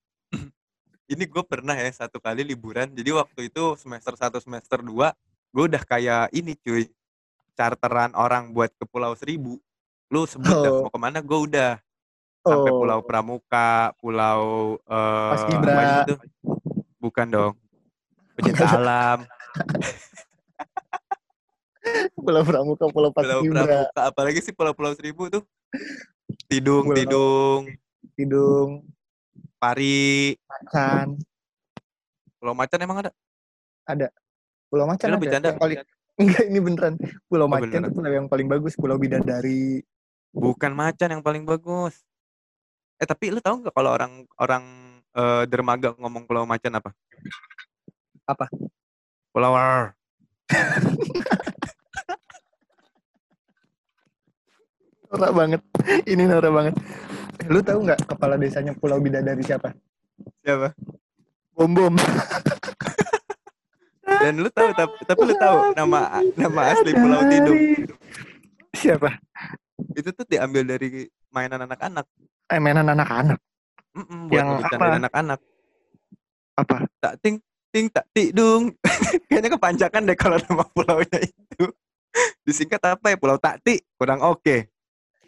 ini 1.13 1.29
gue 1.29 1.43
pernah 1.45 1.77
ya 1.77 1.93
satu 1.93 2.17
kali 2.17 2.41
liburan. 2.41 2.89
Jadi 2.89 3.09
waktu 3.13 3.53
itu 3.53 3.77
semester 3.77 4.17
1 4.17 4.33
semester 4.41 4.81
2 4.81 5.13
gue 5.53 5.63
udah 5.69 5.83
kayak 5.85 6.33
ini 6.33 6.57
cuy. 6.57 6.89
charteran 7.53 8.17
orang 8.17 8.49
buat 8.49 8.73
ke 8.73 8.81
Pulau 8.89 9.13
Seribu, 9.13 9.61
lu 10.09 10.25
sebut 10.25 10.57
dah 10.57 10.73
Oh. 10.73 10.81
mau 10.81 10.89
ke 10.89 10.97
mana 10.97 11.21
gue 11.21 11.37
udah 11.37 11.77
sampai 12.41 12.71
Oh. 12.73 12.81
Pulau 12.81 12.99
Pramuka, 13.05 13.93
Pulau 14.01 14.41
eh 14.89 15.31
Paskibra. 15.37 16.01
itu? 16.01 16.17
Bukan 17.03 17.27
dong. 17.27 17.53
Pecinta 18.33 18.65
alam, 18.71 19.19
Pulau 22.15 22.41
Pramuka, 22.41 22.87
Pulau 22.87 23.11
Pulau 23.11 23.43
Paskibra, 23.43 23.61
Pramuka, 23.61 24.01
apalagi 24.07 24.39
sih 24.39 24.49
Pulau-Pulau 24.49 24.95
Seribu 24.95 25.27
tuh. 25.27 25.43
Tidung, 26.47 26.87
Pulau- 26.87 26.97
Tidung, 26.97 27.61
Tidung, 28.15 28.69
Pari, 29.59 30.33
Macan. 30.41 31.19
Pulau 32.39 32.55
Macan 32.55 32.79
emang 32.79 32.97
ada? 33.03 33.11
Pulau 34.65 34.87
Macan 34.87 35.05
Ini 35.05 35.11
ada. 35.11 35.19
bercanda? 35.19 35.47
Yang 35.51 35.59
paling 35.59 35.77
enggak 36.23 36.43
ini 36.47 36.59
beneran. 36.59 36.93
Pulau 37.27 37.45
Oh, 37.45 37.51
Macan 37.51 37.67
beneran. 37.69 37.85
itu 37.85 37.93
pulau 37.93 38.09
yang 38.09 38.25
paling 38.25 38.47
bagus, 38.47 38.73
Pulau 38.73 38.97
Bidadari. 38.97 39.83
Bukan 40.31 40.71
Macan 40.71 41.09
yang 41.11 41.21
paling 41.21 41.43
bagus. 41.43 42.01
Eh 42.95 43.05
tapi 43.05 43.29
lu 43.29 43.37
tahu 43.37 43.61
nggak 43.61 43.75
kalau 43.75 43.91
orang 43.91 44.25
orang 44.39 44.63
eh, 45.13 45.43
dermaga 45.49 45.93
ngomong 45.97 46.23
Pulau 46.25 46.45
Macan 46.45 46.73
apa? 46.77 46.91
Apa? 48.25 48.45
Pulau 49.33 49.53
Norak 55.13 55.31
banget. 55.37 55.61
Ini 56.09 56.23
norak 56.25 56.49
banget. 56.49 56.75
Eh, 57.41 57.47
Lu 57.49 57.61
tahu 57.61 57.85
nggak 57.85 58.09
kepala 58.09 58.33
desanya 58.37 58.73
Pulau 58.73 58.97
Bidadari 58.97 59.45
siapa? 59.45 59.69
siapa? 60.41 60.73
Bom 61.53 61.69
Bom. 61.69 61.93
Dan 64.03 64.39
lu 64.41 64.49
tahu 64.49 64.71
tapi, 64.73 64.95
tapi 65.05 65.21
lu 65.29 65.35
tahu 65.37 65.57
nama 65.77 66.21
nama 66.33 66.61
asli 66.73 66.91
Pulau 66.95 67.21
Tidung 67.27 67.59
Siapa? 68.73 69.19
itu 69.93 70.09
tuh 70.09 70.25
diambil 70.25 70.65
dari 70.65 71.05
mainan 71.29 71.61
anak-anak. 71.61 72.05
Eh, 72.49 72.57
mainan 72.57 72.89
anak-anak. 72.89 73.37
Mm-mm, 73.93 74.19
buat 74.29 74.37
Yang 74.41 74.49
apa? 74.65 74.85
anak-anak. 74.97 75.39
Apa? 76.57 76.75
Tak 76.97 77.13
ting 77.21 77.37
ting 77.73 77.89
tak 77.89 78.05
tidung. 78.13 78.73
Kayaknya 79.29 79.49
kepancakan 79.57 80.01
deh 80.09 80.17
kalau 80.17 80.37
nama 80.37 80.65
pulaunya 80.73 81.19
itu. 81.21 81.65
Disingkat 82.45 82.81
apa 82.97 83.13
ya? 83.13 83.17
Pulau 83.17 83.41
Takti. 83.41 83.81
Kurang 83.97 84.21
oke. 84.21 84.69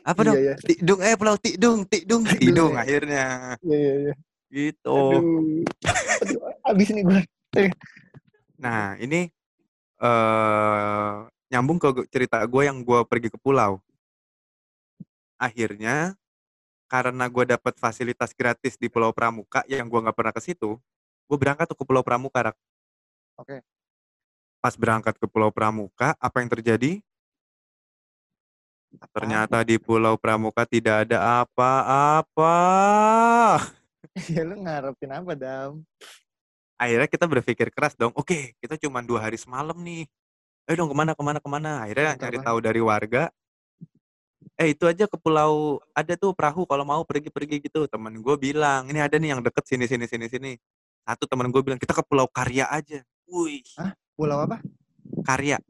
Apa 0.05 0.21
dong? 0.21 0.37
Iya, 0.37 0.53
iya. 0.53 0.55
Tidung 0.61 1.01
eh 1.01 1.17
Pulau 1.17 1.37
Tidung, 1.41 1.81
Tidung, 1.89 2.21
Tidung, 2.29 2.77
ya. 2.77 2.85
akhirnya. 2.85 3.25
Iya, 3.65 3.77
iya, 3.77 3.93
iya. 3.97 4.13
Gitu. 4.53 4.93
Aduh. 4.93 5.65
Aduh, 6.21 6.39
abis 6.69 6.87
nih 6.93 7.03
gue. 7.05 7.21
Nah, 8.61 8.93
ini 9.01 9.33
eh 9.97 11.13
nyambung 11.49 11.81
ke 11.81 12.05
cerita 12.13 12.41
gue 12.45 12.61
yang 12.69 12.85
gue 12.85 13.01
pergi 13.09 13.33
ke 13.33 13.37
pulau. 13.41 13.81
Akhirnya 15.41 16.13
karena 16.85 17.25
gue 17.29 17.43
dapat 17.57 17.73
fasilitas 17.77 18.31
gratis 18.33 18.77
di 18.77 18.87
Pulau 18.87 19.11
Pramuka 19.11 19.65
yang 19.65 19.89
gue 19.89 19.99
nggak 19.99 20.15
pernah 20.15 20.33
ke 20.33 20.41
situ, 20.41 20.77
gue 21.25 21.37
berangkat 21.37 21.65
tuh 21.69 21.77
ke 21.77 21.85
Pulau 21.85 22.05
Pramuka. 22.05 22.51
Rak. 22.51 22.57
Oke. 23.41 23.61
Pas 24.61 24.73
berangkat 24.77 25.17
ke 25.17 25.25
Pulau 25.29 25.49
Pramuka, 25.53 26.17
apa 26.17 26.41
yang 26.41 26.49
terjadi? 26.49 27.01
Ternyata 29.11 29.59
di 29.67 29.75
Pulau 29.75 30.15
Pramuka 30.15 30.63
tidak 30.63 31.07
ada 31.09 31.43
apa-apa. 31.43 32.53
Ya 34.31 34.47
lu 34.47 34.55
ngarepin 34.63 35.11
apa, 35.11 35.35
Dam? 35.35 35.83
Akhirnya 36.79 37.07
kita 37.09 37.27
berpikir 37.27 37.67
keras 37.67 37.99
dong. 37.99 38.15
Oke, 38.15 38.55
kita 38.63 38.79
cuma 38.79 39.03
dua 39.03 39.27
hari 39.27 39.35
semalam 39.35 39.75
nih. 39.75 40.07
Ayo 40.71 40.75
dong 40.79 40.87
ke 40.87 40.95
mana 40.95 41.11
ke 41.11 41.23
mana 41.25 41.39
ke 41.43 41.49
mana. 41.51 41.83
Akhirnya 41.83 42.15
Muter 42.15 42.23
cari 42.23 42.37
balik. 42.39 42.47
tahu 42.47 42.57
dari 42.63 42.79
warga. 42.79 43.23
Eh 44.55 44.71
itu 44.71 44.87
aja 44.87 45.03
ke 45.03 45.17
pulau 45.19 45.83
ada 45.91 46.15
tuh 46.15 46.31
perahu 46.31 46.63
kalau 46.63 46.87
mau 46.87 47.03
pergi-pergi 47.03 47.67
gitu. 47.67 47.87
Temen 47.91 48.23
gue 48.23 48.35
bilang 48.39 48.87
ini 48.87 49.03
ada 49.03 49.19
nih 49.19 49.35
yang 49.35 49.41
deket 49.43 49.67
sini 49.67 49.85
sini 49.85 50.07
sini 50.07 50.25
sini. 50.31 50.51
Satu 51.05 51.27
temen 51.29 51.51
gue 51.53 51.61
bilang 51.61 51.77
kita 51.77 51.93
ke 51.93 52.01
Pulau 52.01 52.25
Karya 52.25 52.65
aja. 52.65 53.05
Wih, 53.29 53.61
Hah? 53.77 53.93
Pulau 54.17 54.41
apa? 54.41 54.57
Karya. 55.21 55.61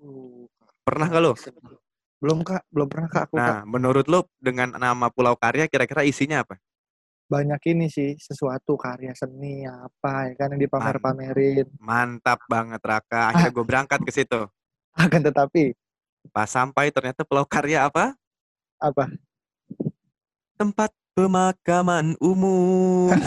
Uh, 0.00 0.48
Pernah 0.86 1.06
gak 1.10 1.22
lo? 1.22 1.32
Belum, 2.22 2.40
Kak. 2.46 2.62
Belum 2.72 2.88
pernah, 2.88 3.10
Kak. 3.10 3.28
Aku, 3.28 3.36
Kak. 3.36 3.42
Nah, 3.42 3.60
menurut 3.68 4.06
lo 4.08 4.30
dengan 4.40 4.72
nama 4.72 5.12
Pulau 5.12 5.36
Karya 5.36 5.68
kira-kira 5.68 6.06
isinya 6.06 6.46
apa? 6.46 6.56
Banyak 7.26 7.58
ini 7.74 7.90
sih, 7.90 8.14
sesuatu 8.22 8.78
karya 8.78 9.10
seni, 9.18 9.66
apa, 9.66 10.30
ya 10.30 10.34
kan, 10.38 10.54
yang 10.54 10.62
dipamer-pamerin. 10.62 11.66
Mantap 11.82 12.38
banget 12.46 12.78
Raka. 12.78 13.34
Akhirnya 13.34 13.50
gue 13.50 13.64
berangkat 13.66 14.00
ke 14.06 14.14
situ. 14.14 14.46
Akan 14.94 15.26
tetapi, 15.26 15.74
Pas 16.32 16.48
sampai 16.50 16.90
ternyata 16.94 17.22
Pulau 17.26 17.44
Karya 17.46 17.86
apa? 17.86 18.14
apa? 18.80 19.08
Tempat 20.56 20.92
pemakaman 21.16 22.16
umum. 22.20 23.12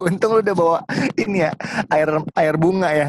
Untung 0.00 0.32
lu 0.36 0.40
udah 0.40 0.56
bawa 0.56 0.78
ini 1.16 1.44
ya, 1.44 1.52
air 1.92 2.08
air 2.32 2.54
bunga 2.56 2.88
ya, 2.92 3.08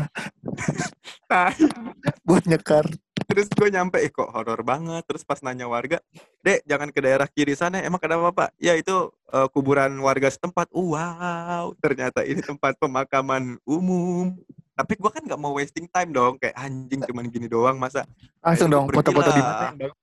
Tai. 1.31 1.55
buat 2.27 2.43
nyekar. 2.43 2.83
Terus 3.31 3.47
gue 3.47 3.71
nyampe, 3.71 3.95
eh 4.03 4.11
kok 4.11 4.27
horor 4.27 4.59
banget. 4.59 5.07
Terus 5.07 5.23
pas 5.23 5.39
nanya 5.39 5.63
warga, 5.71 6.03
Dek, 6.43 6.67
jangan 6.67 6.91
ke 6.91 6.99
daerah 6.99 7.27
kiri 7.31 7.55
sana. 7.55 7.79
Emang 7.79 8.03
kenapa, 8.03 8.27
Pak? 8.35 8.49
Ya 8.59 8.75
itu 8.75 8.91
eh, 9.31 9.47
kuburan 9.55 9.95
warga 10.03 10.27
setempat. 10.27 10.67
Wow, 10.75 11.71
ternyata 11.79 12.27
ini 12.27 12.43
tempat 12.43 12.75
pemakaman 12.75 13.55
umum. 13.63 14.35
Tapi 14.71 14.93
gue 14.95 15.11
kan 15.11 15.23
nggak 15.23 15.41
mau 15.41 15.53
wasting 15.55 15.87
time 15.91 16.11
dong. 16.15 16.39
Kayak 16.39 16.55
anjing 16.57 17.01
cuman 17.03 17.25
gini 17.27 17.47
doang, 17.51 17.77
masa 17.77 18.07
Langsung 18.39 18.71
dong, 18.71 18.85
foto-foto 18.89 19.29
di 19.35 19.41
mana 19.43 19.75
bagus? 19.75 19.93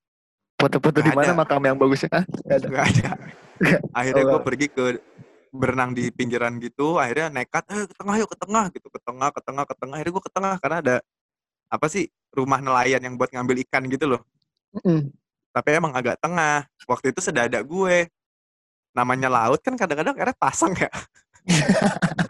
Foto-foto 0.58 0.98
di 0.98 1.10
mana 1.14 1.32
makam 1.38 1.62
yang 1.62 1.78
bagusnya? 1.78 2.10
Ah, 2.10 2.24
nggak 2.26 2.58
ada. 2.58 2.66
nggak 2.68 2.86
ada. 2.86 3.10
Akhirnya 3.94 4.24
gue 4.26 4.40
pergi 4.42 4.66
ke 4.70 4.84
berenang 5.54 5.94
di 5.94 6.10
pinggiran 6.10 6.58
gitu. 6.58 6.98
Akhirnya 6.98 7.30
nekat, 7.30 7.64
eh 7.70 7.86
ke 7.86 7.94
tengah 7.96 8.14
yuk, 8.18 8.28
ke 8.28 8.38
tengah 8.38 8.64
gitu. 8.74 8.86
Ke 8.90 9.00
tengah, 9.02 9.28
ke 9.30 9.40
tengah, 9.40 9.64
ke 9.64 9.74
tengah. 9.78 9.94
Akhirnya 9.98 10.14
gue 10.14 10.24
ke 10.24 10.32
tengah 10.34 10.54
karena 10.58 10.78
ada 10.82 10.96
apa 11.68 11.86
sih 11.86 12.08
rumah 12.32 12.60
nelayan 12.60 13.00
yang 13.04 13.14
buat 13.16 13.30
ngambil 13.32 13.62
ikan 13.68 13.84
gitu 13.88 14.06
loh. 14.16 14.22
Mm. 14.84 15.08
tapi 15.48 15.74
emang 15.74 15.96
agak 15.96 16.20
tengah. 16.20 16.68
Waktu 16.84 17.10
itu 17.16 17.24
sedadak 17.24 17.64
gue. 17.64 18.06
Namanya 18.92 19.32
laut 19.32 19.58
kan 19.64 19.74
kadang-kadang 19.74 20.14
akhirnya 20.14 20.36
pasang 20.36 20.76
ya. 20.76 20.90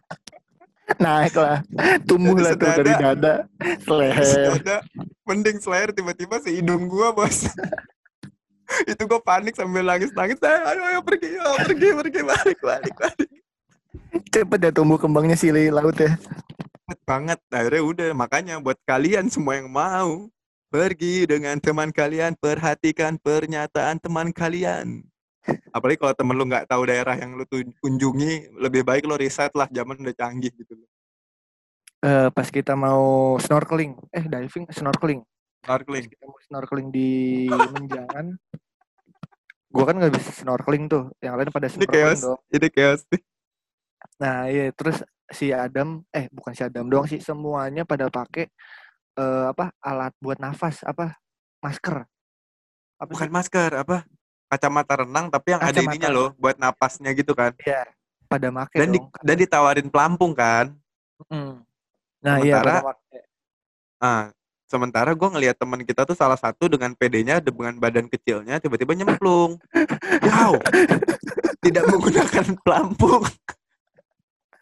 Naik 0.96 1.36
lah, 1.36 1.60
tumbuh 2.08 2.32
lah 2.40 2.56
tuh 2.56 2.64
dari 2.80 2.96
dada, 2.96 3.44
leher. 3.84 4.24
Sedada, 4.24 4.80
mending 5.28 5.60
selair 5.60 5.92
tiba-tiba 5.92 6.40
si 6.40 6.56
hidung 6.56 6.88
gue 6.88 7.08
bos. 7.12 7.44
itu 8.90 9.02
gue 9.04 9.20
panik 9.20 9.52
sambil 9.52 9.84
nangis-nangis. 9.84 10.40
Eh, 10.40 10.60
ayo, 10.64 10.80
ayo 10.88 11.00
pergi, 11.04 11.28
ayo, 11.36 11.56
pergi, 11.60 11.88
pergi, 11.92 12.20
balik, 12.24 12.58
balik, 12.64 12.94
balik. 12.96 13.30
Cepet 14.32 14.60
ya 14.64 14.70
tumbuh 14.72 14.96
kembangnya 14.96 15.36
si 15.36 15.52
laut 15.52 15.96
ya. 16.00 16.16
Cepet 16.16 16.98
banget. 17.04 17.38
Akhirnya 17.52 17.82
udah, 17.84 18.08
makanya 18.16 18.54
buat 18.60 18.80
kalian 18.88 19.28
semua 19.28 19.60
yang 19.60 19.68
mau 19.68 20.28
pergi 20.68 21.24
dengan 21.24 21.56
teman 21.60 21.92
kalian, 21.92 22.36
perhatikan 22.36 23.16
pernyataan 23.20 24.00
teman 24.00 24.32
kalian. 24.32 25.04
Apalagi 25.70 25.98
kalau 26.00 26.14
temen 26.14 26.34
lu 26.36 26.44
nggak 26.46 26.66
tahu 26.68 26.82
daerah 26.88 27.14
yang 27.16 27.36
lu 27.36 27.44
kunjungi, 27.80 28.54
lebih 28.56 28.82
baik 28.84 29.04
lo 29.04 29.16
riset 29.16 29.52
lah, 29.54 29.68
zaman 29.68 29.96
udah 29.98 30.14
canggih 30.14 30.52
gitu. 30.52 30.74
Eh, 31.98 32.28
pas 32.30 32.46
kita 32.46 32.78
mau 32.78 33.34
snorkeling, 33.36 33.98
eh 34.14 34.24
diving, 34.24 34.70
snorkeling. 34.70 35.20
Pas 35.58 35.82
Snorkeling. 35.82 36.06
kita 36.06 36.24
mau 36.24 36.38
snorkeling 36.38 36.88
di 36.94 37.08
Menjangan, 37.50 38.38
gua 39.68 39.84
kan 39.84 39.94
nggak 39.98 40.14
bisa 40.14 40.30
snorkeling 40.32 40.86
tuh. 40.86 41.10
Yang 41.18 41.34
lain 41.36 41.50
pada 41.50 41.68
Ini 41.68 41.74
snorkeling 41.74 41.90
chaos, 41.90 42.20
dong. 42.22 42.38
ini 42.48 42.68
chaos. 42.70 43.00
Nah 44.22 44.46
iya, 44.46 44.70
terus 44.70 45.02
si 45.28 45.50
Adam, 45.50 46.02
eh 46.14 46.30
bukan 46.30 46.52
si 46.54 46.62
Adam 46.62 46.86
doang 46.86 47.06
sih, 47.06 47.18
semuanya 47.18 47.82
pada 47.82 48.06
pakai 48.08 48.46
eh, 49.18 49.44
apa 49.50 49.74
alat 49.82 50.14
buat 50.22 50.38
nafas, 50.38 50.86
apa 50.86 51.18
masker. 51.58 52.06
Apa 52.98 53.10
Bukan 53.10 53.26
sih? 53.26 53.34
masker, 53.34 53.70
apa? 53.74 54.06
Kacamata 54.48 55.04
renang 55.04 55.28
tapi 55.28 55.52
yang 55.52 55.60
ada 55.60 55.70
Kacamata 55.70 55.92
ininya 55.92 56.08
loh, 56.08 56.28
buat 56.40 56.56
napasnya 56.56 57.12
gitu 57.12 57.36
kan. 57.36 57.52
Iya, 57.60 57.84
pada 58.24 58.48
make 58.48 58.72
Dan 58.72 58.88
di, 58.90 58.98
dong. 58.98 59.12
dan 59.20 59.36
ditawarin 59.36 59.88
pelampung 59.88 60.32
kan. 60.32 60.72
Mm. 61.28 61.60
Nah 62.24 62.36
iya 62.40 62.58
pada 62.58 62.80
Sementara- 62.80 62.84
make. 62.88 63.20
Ah, 63.98 64.24
sementara 64.64 65.10
gue 65.12 65.28
ngelihat 65.28 65.56
teman 65.58 65.82
kita 65.82 66.04
tuh 66.04 66.14
salah 66.14 66.38
satu 66.38 66.64
dengan 66.66 66.94
PD-nya 66.94 67.42
dengan 67.42 67.74
badan 67.76 68.06
kecilnya 68.06 68.56
tiba-tiba 68.56 68.94
nyemplung. 68.94 69.58
Wow, 70.24 70.56
tidak 71.60 71.84
menggunakan 71.84 72.46
pelampung. 72.64 73.26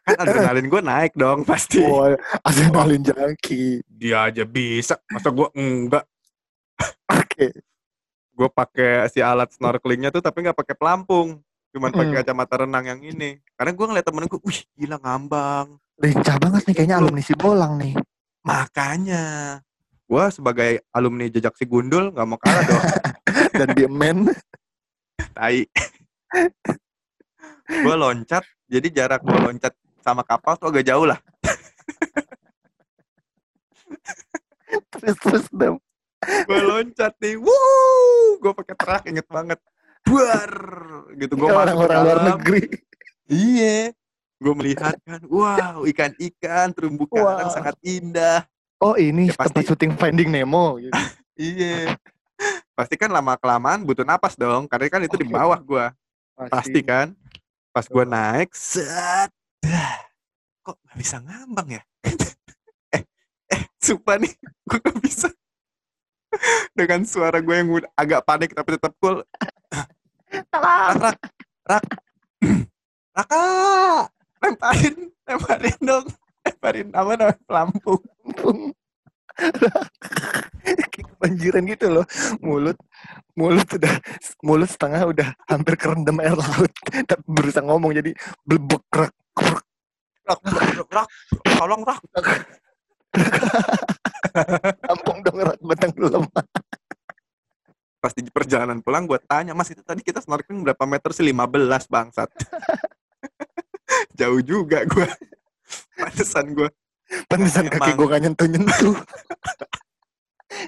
Kan 0.02 0.16
adrenalin 0.18 0.66
gue 0.66 0.80
naik 0.80 1.12
dong 1.14 1.42
pasti. 1.42 1.82
Wah, 1.82 2.14
adrenalin 2.42 3.02
junkie. 3.02 3.82
Dia 3.86 4.30
aja 4.30 4.42
bisa, 4.42 4.96
masa 5.10 5.28
gue 5.28 5.46
enggak. 5.52 6.06
Oke. 7.10 7.50
Gue 8.36 8.48
pakai 8.52 9.08
si 9.08 9.24
alat 9.24 9.48
snorkelingnya 9.56 10.12
tuh 10.12 10.20
tapi 10.20 10.44
nggak 10.44 10.58
pakai 10.60 10.76
pelampung. 10.76 11.40
Cuman 11.72 11.88
pakai 11.88 12.12
Mm. 12.12 12.18
kacamata 12.20 12.54
renang 12.64 12.84
yang 12.84 13.00
ini. 13.00 13.40
Karena 13.56 13.72
gue 13.72 13.86
ngeliat 13.88 14.04
temen 14.04 14.28
gue, 14.28 14.40
wih 14.44 14.60
gila 14.76 15.00
ngambang. 15.00 15.80
Lincah 15.96 16.36
banget 16.36 16.62
nih 16.68 16.74
kayaknya 16.76 16.96
alumni 17.00 17.22
si 17.24 17.32
Bolang 17.32 17.80
nih. 17.80 17.96
Makanya. 18.44 19.24
Gua 20.06 20.30
sebagai 20.30 20.86
alumni 20.94 21.26
jejak 21.26 21.58
si 21.58 21.66
gundul 21.66 22.14
nggak 22.14 22.26
mau 22.28 22.38
kalah 22.38 22.62
dong. 22.62 22.84
Dan 23.58 23.68
dia 23.74 23.88
men. 23.90 24.30
Tai. 25.34 25.66
gue 27.66 27.94
loncat, 27.98 28.46
jadi 28.70 28.86
jarak 28.92 29.26
gue 29.26 29.34
loncat 29.34 29.74
sama 29.98 30.22
kapal 30.22 30.54
tuh 30.54 30.70
agak 30.70 30.86
jauh 30.86 31.02
lah. 31.02 31.18
Terus 34.94 35.16
terus 35.18 35.46
dam. 35.50 35.82
Gue 36.24 36.60
loncat 36.64 37.12
nih, 37.20 37.36
wuh, 37.36 38.40
gue 38.40 38.52
pakai 38.56 38.74
terak 38.78 39.02
inget 39.08 39.26
banget, 39.28 39.60
buar, 40.02 40.50
gitu 41.16 41.32
gue 41.36 41.50
orang-orang 41.50 41.98
luar 42.02 42.18
negeri. 42.34 42.62
Iya, 43.26 43.92
gue 44.38 44.54
melihat 44.54 44.96
kan, 45.04 45.20
wow, 45.28 45.84
ikan-ikan 45.84 46.72
terumbu 46.72 47.04
karang 47.10 47.50
Wah. 47.50 47.52
sangat 47.52 47.76
indah. 47.84 48.46
Oh 48.76 48.92
ini 48.96 49.32
Ya, 49.32 49.36
tempat 49.36 49.56
pasti. 49.56 49.68
syuting 49.72 49.92
Finding 49.96 50.30
Nemo. 50.32 50.80
Gitu. 50.80 50.92
Iya, 51.36 51.92
pasti 52.72 52.96
kan 52.96 53.12
lama 53.12 53.36
kelamaan 53.36 53.84
butuh 53.84 54.08
napas 54.08 54.40
dong, 54.40 54.64
karena 54.64 54.88
kan 54.88 55.04
itu 55.04 55.20
di 55.20 55.28
bawah 55.28 55.60
gue, 55.60 55.84
pasti 56.48 56.80
kan. 56.80 57.12
Pas 57.76 57.84
gue 57.84 58.04
naik, 58.08 58.56
set, 58.56 59.28
kok 60.64 60.80
nggak 60.80 60.96
bisa 60.96 61.20
ngambang 61.20 61.76
ya? 61.76 61.82
eh, 62.96 63.04
eh, 63.52 63.62
sumpah 63.76 64.16
nih, 64.16 64.32
gue 64.64 64.78
gak 64.80 64.96
bisa. 65.04 65.28
Dengan 66.76 67.00
suara 67.06 67.38
gue 67.40 67.54
yang 67.54 67.68
agak 67.96 68.20
panik 68.26 68.50
tapi 68.52 68.76
tetap 68.76 68.92
cool. 69.00 69.22
Rak, 70.52 70.96
rak, 70.98 71.18
rak, 71.70 71.84
raka, 73.14 73.44
lemparin, 74.42 74.96
lemparin 75.24 75.78
dong, 75.80 76.06
lemparin 76.44 76.88
apa 76.92 77.10
namanya 77.16 77.38
pelampung. 77.46 78.02
Kayak 80.66 81.08
kebanjiran 81.12 81.62
gitu 81.68 81.86
loh 81.92 82.06
mulut 82.40 82.78
mulut 83.36 83.68
udah 83.68 83.94
mulut 84.40 84.64
setengah 84.64 85.04
udah 85.12 85.28
hampir 85.44 85.76
kerendam 85.76 86.16
air 86.24 86.32
laut 86.32 86.72
tapi 87.04 87.20
berusaha 87.28 87.60
ngomong 87.60 87.92
jadi 87.92 88.16
blebek 88.48 88.80
rak 88.96 89.12
rak. 89.36 89.64
Rak, 90.26 90.40
rak, 90.42 90.88
rak, 90.90 91.08
tolong 91.60 91.82
rak. 91.84 92.00
batang 95.66 95.92
belum 95.92 96.24
Pas 98.02 98.12
di 98.14 98.30
perjalanan 98.30 98.78
pulang 98.80 99.04
gue 99.04 99.18
tanya, 99.26 99.50
mas 99.50 99.66
itu 99.72 99.82
tadi 99.82 100.00
kita 100.04 100.22
snorkeling 100.22 100.62
berapa 100.62 100.84
meter 100.86 101.10
sih? 101.10 101.26
15 101.26 101.90
bangsat. 101.90 102.30
Jauh 104.18 104.40
juga 104.46 104.86
gue. 104.86 105.08
Pantesan 106.00 106.54
gue. 106.54 106.70
Pantesan 107.26 107.66
kaki 107.66 107.98
gue 107.98 108.06
gak 108.06 108.22
nyentuh 108.22 108.46
nyentuh 108.50 108.98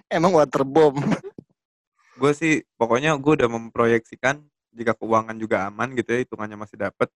emang 0.07 0.35
waterbomb 0.35 1.03
Gue 2.19 2.35
sih 2.35 2.67
pokoknya 2.75 3.15
gue 3.15 3.33
udah 3.39 3.47
memproyeksikan 3.47 4.43
jika 4.75 4.95
keuangan 4.99 5.39
juga 5.39 5.71
aman 5.71 5.95
gitu 5.95 6.11
ya, 6.15 6.27
hitungannya 6.27 6.59
masih 6.59 6.75
dapet. 6.79 7.07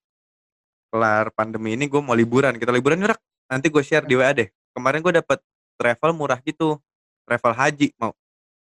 Kelar 0.95 1.35
pandemi 1.35 1.75
ini 1.75 1.91
gue 1.91 1.99
mau 1.99 2.15
liburan. 2.15 2.55
Kita 2.55 2.71
liburan 2.71 3.03
yuk. 3.03 3.19
Nanti 3.51 3.67
gue 3.67 3.83
share 3.83 4.07
di 4.07 4.15
WA 4.15 4.31
deh. 4.31 4.47
Kemarin 4.71 5.03
gue 5.03 5.19
dapet 5.19 5.43
travel 5.75 6.15
murah 6.15 6.39
gitu. 6.47 6.79
Travel 7.25 7.55
haji 7.55 7.89
mau. 7.97 8.13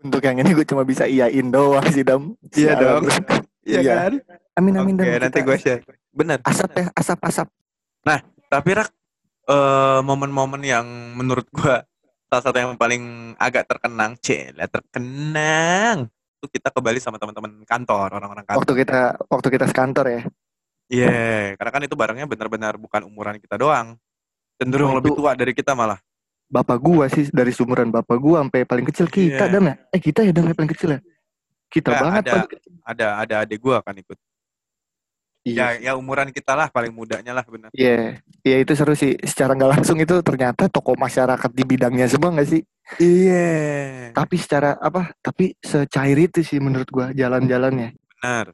untuk 0.01 0.21
yang 0.25 0.41
ini 0.41 0.57
gue 0.57 0.65
cuma 0.65 0.81
bisa 0.81 1.05
iyain 1.05 1.53
doang 1.53 1.85
sih 1.93 2.01
dam 2.01 2.33
Iya 2.53 2.73
dong. 2.77 3.05
Iya 3.61 3.79
Iya. 3.85 3.93
kan? 3.93 4.13
amin 4.57 4.73
amin 4.81 4.95
Oke, 4.97 5.05
Dam. 5.05 5.21
nanti 5.21 5.39
gue 5.45 5.57
share. 5.61 5.85
Bener. 6.09 6.41
asap 6.41 6.71
ya 6.73 6.85
asap 6.97 7.19
asap 7.29 7.47
Tapi 8.51 8.67
Rak, 8.75 8.91
eh, 9.47 10.01
momen-momen 10.03 10.59
yang 10.59 10.83
menurut 11.15 11.47
gua 11.55 11.87
salah 12.27 12.43
satu 12.43 12.59
yang 12.59 12.75
paling 12.75 13.31
agak 13.39 13.63
terkenang, 13.63 14.19
cila 14.19 14.67
terkenang. 14.67 16.11
Itu 16.35 16.51
kita 16.51 16.67
ke 16.67 16.83
Bali 16.83 16.99
sama 16.99 17.15
teman-teman 17.15 17.63
kantor, 17.63 18.11
orang-orang 18.11 18.43
kantor. 18.43 18.59
waktu 18.59 18.73
kita 18.83 18.99
waktu 19.31 19.47
kita 19.55 19.65
sekantor 19.71 20.05
ya 20.11 20.21
Iya, 20.91 21.55
karena 21.55 21.71
kan 21.71 21.81
itu 21.87 21.95
barangnya 21.95 22.27
benar-benar 22.27 22.75
bukan 22.75 23.07
umuran 23.07 23.39
kita 23.39 23.55
doang. 23.55 23.95
Cenderung 24.61 24.93
Oh, 24.93 24.97
lebih 25.01 25.17
tua 25.17 25.33
dari 25.33 25.51
kita 25.51 25.73
malah. 25.73 25.97
bapak 26.45 26.77
gua 26.77 27.07
sih 27.07 27.25
dari 27.31 27.49
sumuran 27.49 27.89
bapak 27.89 28.13
gua 28.15 28.43
sampai 28.45 28.61
paling 28.61 28.85
kecil 28.85 29.07
kita 29.07 29.47
Iya. 29.47 29.51
dam 29.51 29.65
ya 29.65 29.75
eh 29.89 29.97
kita 29.97 30.19
ya 30.21 30.29
ya 30.29 30.53
paling 30.53 30.69
kecil 30.69 30.89
ya 30.93 30.99
kita 31.67 31.87
Nggak, 31.89 32.01
banget 32.03 32.21
ada. 32.21 32.31
paling 32.35 32.49
kecil. 32.51 32.71
Ada 32.83 33.05
ada 33.17 33.35
adik 33.41 33.59
gua 33.59 33.77
kan 33.79 33.95
ikut. 33.95 34.17
iya 35.41 35.79
Ya, 35.81 35.89
ya 35.89 35.91
umuran 35.97 36.29
kita 36.29 36.53
lah, 36.53 36.67
paling 36.67 36.91
mudanya 36.91 37.33
lah 37.33 37.41
benar. 37.41 37.73
Iya, 37.73 38.21
iya 38.43 38.57
itu 38.59 38.75
seru 38.75 38.93
sih. 38.93 39.17
Secara 39.23 39.57
nggak 39.57 39.71
langsung 39.73 39.97
itu 39.97 40.21
ternyata 40.21 40.67
tokoh 40.67 40.93
masyarakat 40.93 41.49
di 41.49 41.63
bidangnya 41.65 42.05
semua 42.05 42.29
nggak 42.29 42.45
sih? 42.45 42.61
Iya. 42.99 43.49
Tapi 44.13 44.35
secara 44.37 44.77
apa? 44.77 45.09
Tapi 45.17 45.57
secair 45.57 46.17
itu 46.19 46.45
sih 46.45 46.61
menurut 46.61 46.85
gua 46.91 47.09
jalan-jalannya. 47.09 47.95
Benar. 48.21 48.45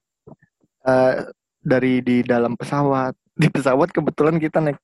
Eh, 0.86 1.14
dari 1.60 2.00
di 2.00 2.24
dalam 2.24 2.56
pesawat, 2.56 3.12
di 3.36 3.52
pesawat 3.52 3.92
kebetulan 3.92 4.40
kita 4.40 4.64
naik 4.64 4.80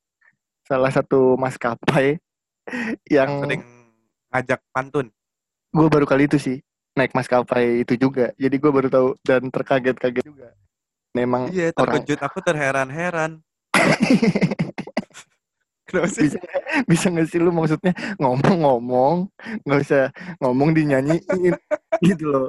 salah 0.63 0.91
satu 0.91 1.35
maskapai 1.35 2.17
yang 3.15 3.43
Sering 3.43 3.63
ngajak 4.33 4.59
pantun. 4.71 5.07
gue 5.73 5.87
baru 5.89 6.05
kali 6.05 6.25
itu 6.29 6.37
sih 6.37 6.57
naik 6.93 7.13
maskapai 7.17 7.81
itu 7.81 7.97
juga. 7.97 8.29
Jadi 8.37 8.55
gue 8.61 8.71
baru 8.71 8.87
tahu 8.89 9.07
dan 9.25 9.49
terkaget-kaget 9.49 10.25
juga. 10.25 10.53
Memang 11.13 11.49
Iya, 11.49 11.73
orang 11.77 12.01
terkejut. 12.05 12.19
Aku 12.21 12.37
terheran-heran. 12.41 13.41
Kenapa 15.89 16.09
sih? 16.09 16.25
bisa 16.25 16.39
bisa 16.89 17.05
nggak 17.13 17.27
sih 17.29 17.37
lu 17.37 17.53
maksudnya 17.53 17.93
ngomong-ngomong 18.17 19.29
nggak 19.67 19.79
usah 19.85 20.09
ngomong 20.41 20.73
dinyanyiin 20.73 21.53
gitu 22.07 22.25
loh. 22.29 22.47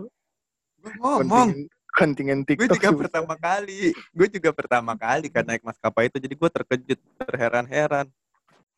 Ngomong. 1.00 1.68
Kontingen, 1.94 2.42
kontingen 2.42 2.58
gue 2.58 2.66
TikTok 2.66 2.82
juga 2.82 2.90
pertama 3.06 3.34
kali. 3.38 3.94
Gue 4.10 4.28
juga 4.28 4.50
pertama 4.50 4.92
kali 4.98 5.30
kan 5.30 5.46
naik 5.46 5.62
maskapai 5.62 6.10
itu 6.10 6.18
jadi 6.18 6.34
gue 6.34 6.50
terkejut 6.50 7.00
terheran-heran. 7.22 8.06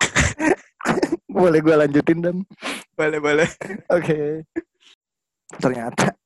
Boleh 1.36 1.60
gue 1.60 1.74
lanjutin 1.74 2.18
dan 2.20 2.36
boleh 2.96 3.20
boleh. 3.20 3.48
Oke. 3.92 4.48
Ternyata 5.60 6.16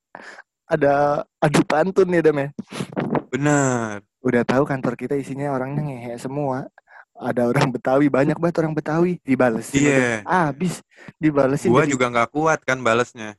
ada 0.71 1.27
adu 1.43 1.61
pantun 1.67 2.07
ya 2.15 2.23
Dam 2.23 2.39
ya? 2.39 2.47
Benar. 3.27 3.99
Udah 4.23 4.43
tahu 4.47 4.63
kantor 4.63 4.95
kita 4.95 5.19
isinya 5.19 5.51
orangnya 5.51 5.83
ngehe 5.83 6.15
semua. 6.15 6.71
Ada 7.11 7.43
orang 7.43 7.75
Betawi 7.75 8.07
banyak 8.07 8.39
banget 8.39 8.63
orang 8.63 8.71
Betawi. 8.71 9.19
Dibalesin 9.19 9.83
iya. 9.83 10.23
udah 10.23 10.47
habis. 10.47 10.79
Dibalesin 11.19 11.75
gue 11.75 11.83
jadi- 11.83 11.91
juga 11.91 12.05
nggak 12.07 12.29
kuat 12.31 12.59
kan 12.63 12.79
balesnya. 12.79 13.35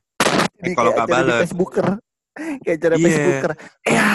Eh, 0.61 0.77
kalau 0.77 0.93
nggak 0.93 1.09
bales. 1.09 1.41
Facebooker 1.49 1.97
kayak 2.35 2.77
cara 2.79 2.95
Iya. 2.95 3.03
Facebooker 3.03 3.51
ya 3.85 4.07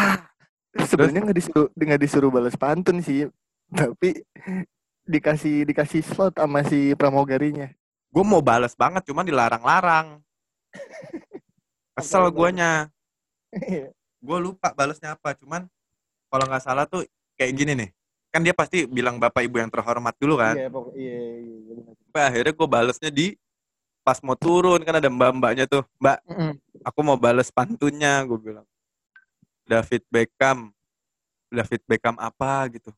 sebenarnya 0.85 1.21
nggak 1.25 1.39
disuruh 1.39 1.69
nggak 1.73 2.01
disuruh 2.01 2.31
balas 2.31 2.55
pantun 2.55 2.99
sih 2.99 3.27
tapi 3.69 4.23
dikasih 5.05 5.65
dikasih 5.65 6.05
slot 6.05 6.37
sama 6.37 6.61
si 6.63 6.93
pramugarinya. 6.93 7.73
Gue 8.09 8.25
mau 8.25 8.41
bales 8.41 8.73
banget 8.73 9.05
cuman 9.05 9.25
dilarang-larang. 9.25 10.21
Kesel 11.97 12.29
guanya. 12.31 12.89
Iya. 13.49 13.93
gue 14.19 14.39
lupa 14.43 14.75
balesnya 14.75 15.15
apa 15.15 15.33
cuman 15.33 15.65
kalau 16.29 16.45
nggak 16.45 16.61
salah 16.61 16.85
tuh 16.85 17.07
kayak 17.35 17.53
gini 17.55 17.73
nih. 17.73 17.91
Kan 18.29 18.45
dia 18.45 18.53
pasti 18.53 18.85
bilang 18.85 19.17
bapak 19.17 19.41
ibu 19.41 19.57
yang 19.57 19.73
terhormat 19.73 20.13
dulu 20.21 20.37
kan? 20.37 20.53
Iya, 20.53 20.69
pokok- 20.69 20.93
iya, 20.93 21.17
iya, 21.41 21.57
iya, 21.73 22.21
akhirnya 22.29 22.53
gue 22.53 22.69
balesnya 22.69 23.09
di 23.09 23.33
pas 24.09 24.25
mau 24.25 24.33
turun 24.33 24.81
kan 24.81 24.97
ada 24.97 25.13
mbak-mbaknya 25.13 25.69
tuh 25.69 25.85
mbak 26.01 26.17
Mm-mm. 26.25 26.57
aku 26.81 27.01
mau 27.05 27.21
bales 27.21 27.53
pantunnya 27.53 28.25
gue 28.25 28.41
bilang. 28.41 28.65
David 29.69 30.01
Beckham 30.09 30.73
David 31.53 31.85
Beckham 31.85 32.17
apa? 32.17 32.65
gitu. 32.73 32.89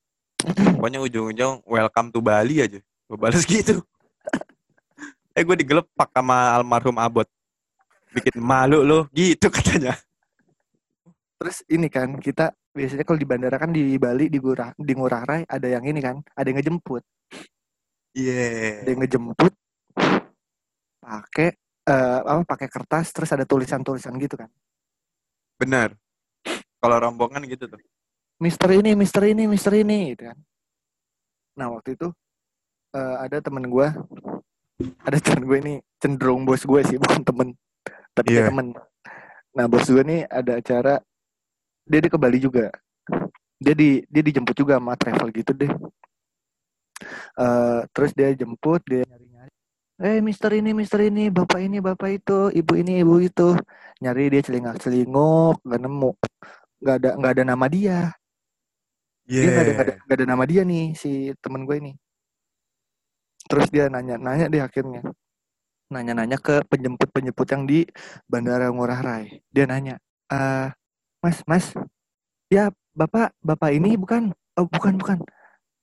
Pokoknya 0.79 1.03
ujung-ujung 1.03 1.66
welcome 1.66 2.14
to 2.14 2.23
Bali 2.23 2.62
aja 2.62 2.79
gue 2.79 3.18
bales 3.18 3.42
gitu. 3.51 3.83
Eh 5.35 5.42
gue 5.42 5.57
digelepak 5.59 6.14
sama 6.14 6.55
almarhum 6.55 6.94
Abot. 7.03 7.27
Bikin 8.14 8.38
malu 8.38 8.87
lo 8.87 9.11
gitu 9.11 9.51
katanya. 9.51 9.99
Terus 11.42 11.66
ini 11.66 11.90
kan 11.90 12.23
kita 12.23 12.55
biasanya 12.70 13.03
kalau 13.03 13.18
di 13.18 13.27
bandara 13.27 13.59
kan 13.59 13.75
di 13.75 13.99
Bali 13.99 14.31
di 14.31 14.38
Ngurah 14.38 14.79
di 14.79 14.94
Ngurah 14.94 15.27
Rai 15.27 15.42
ada 15.42 15.66
yang 15.66 15.83
ini 15.83 15.99
kan, 15.99 16.23
ada 16.38 16.46
yang 16.46 16.62
ngejemput, 16.62 17.03
iya. 18.14 18.87
Ada 18.87 18.94
yang 18.94 19.01
ngejemput 19.03 19.53
pakai 21.11 21.49
eh, 21.90 22.20
apa 22.23 22.42
pakai 22.46 22.68
kertas 22.70 23.11
terus 23.11 23.31
ada 23.35 23.42
tulisan-tulisan 23.42 24.14
gitu 24.23 24.38
kan. 24.38 24.51
benar 25.59 25.92
kalau 26.79 26.96
rombongan 27.03 27.44
gitu 27.51 27.66
tuh 27.66 27.83
Mister 28.40 28.73
ini, 28.73 28.96
Mister 28.96 29.20
ini, 29.29 29.44
Mister 29.44 29.68
ini 29.77 30.16
gitu 30.16 30.33
kan. 30.33 30.38
Nah, 31.61 31.77
waktu 31.77 31.92
itu 31.92 32.09
eh, 32.96 33.16
ada 33.20 33.37
temen 33.44 33.68
gua 33.68 33.92
ada 35.05 35.18
temen 35.20 35.44
gue 35.44 35.59
ini 35.61 35.75
cenderung 36.01 36.49
bos 36.49 36.64
gue 36.64 36.81
sih, 36.88 36.96
bukan 37.03 37.20
temen. 37.20 37.49
Tapi 38.16 38.33
Iya. 38.33 38.49
temen. 38.49 38.73
Nah, 39.53 39.64
bos 39.68 39.85
gue 39.85 40.01
nih 40.01 40.25
ada 40.25 40.57
acara 40.57 40.94
dia, 41.85 42.01
dia 42.01 42.09
ke 42.09 42.16
Bali 42.16 42.40
juga. 42.40 42.73
Dia 43.61 43.77
di 43.77 44.01
dia 44.09 44.23
dijemput 44.25 44.57
juga 44.57 44.81
sama 44.81 44.96
travel 44.96 45.29
gitu 45.37 45.53
deh. 45.53 45.68
Eh, 47.37 47.81
terus 47.92 48.16
dia 48.16 48.33
jemput 48.33 48.81
dia 48.88 49.05
nyari 49.05 49.27
eh 50.01 50.25
mister 50.25 50.49
ini 50.57 50.73
mister 50.73 51.05
ini 51.05 51.29
bapak 51.29 51.61
ini 51.61 51.77
bapak 51.77 52.25
itu 52.25 52.49
ibu 52.57 52.73
ini 52.73 53.05
ibu 53.05 53.21
itu. 53.21 53.53
Nyari 54.01 54.33
dia 54.33 54.41
celingak 54.41 54.81
celinguk 54.81 55.61
nggak 55.61 55.81
nemu. 55.85 56.11
Nggak 56.81 56.97
ada 57.05 57.11
nggak 57.21 57.33
ada 57.37 57.45
nama 57.45 57.67
dia. 57.69 57.99
Dia 59.29 59.45
nggak 59.45 59.61
ada, 59.61 59.73
nggak 59.77 60.17
ada 60.17 60.23
ada 60.25 60.25
nama 60.25 60.45
dia 60.49 60.63
nih 60.65 60.97
si 60.97 61.37
temen 61.45 61.69
gue 61.69 61.77
ini. 61.77 61.93
Terus 63.45 63.69
dia 63.69 63.93
nanya 63.93 64.17
nanya 64.17 64.49
deh 64.49 64.65
akhirnya. 64.65 65.05
Nanya 65.93 66.13
nanya 66.17 66.39
ke 66.41 66.65
penjemput 66.65 67.13
penjemput 67.13 67.47
yang 67.53 67.69
di 67.69 67.85
bandara 68.25 68.73
Ngurah 68.73 69.01
Rai. 69.05 69.45
Dia 69.53 69.69
nanya 69.69 70.01
eh 70.33 70.73
mas 71.21 71.45
mas 71.45 71.77
ya 72.49 72.73
bapak 72.97 73.37
bapak 73.45 73.77
ini 73.77 74.01
bukan? 74.01 74.33
Oh 74.57 74.65
bukan 74.65 74.97
bukan. 74.97 75.19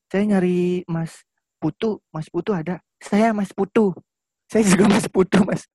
Saya 0.09 0.25
nyari 0.25 0.81
mas 0.89 1.21
Putu 1.61 2.01
mas 2.09 2.25
Putu 2.33 2.57
ada 2.57 2.81
saya 3.01 3.33
mas 3.33 3.53
Putu. 3.53 3.93
Saya 4.51 4.63
juga 4.65 4.87
mas 4.89 5.07
Putu 5.07 5.45
mas. 5.45 5.67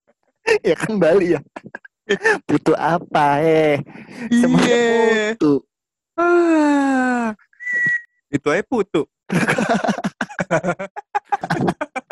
Ya 0.67 0.75
kan 0.75 0.99
Bali 0.99 1.39
ya? 1.39 1.41
Putu 2.51 2.75
apa 2.75 3.39
eh? 3.47 3.79
Semuanya 4.27 4.67
Iya. 4.67 5.39
Putu. 5.39 5.63
Ah. 6.19 7.31
Itu 8.33 8.49
aja 8.51 8.65
putu. 8.65 9.05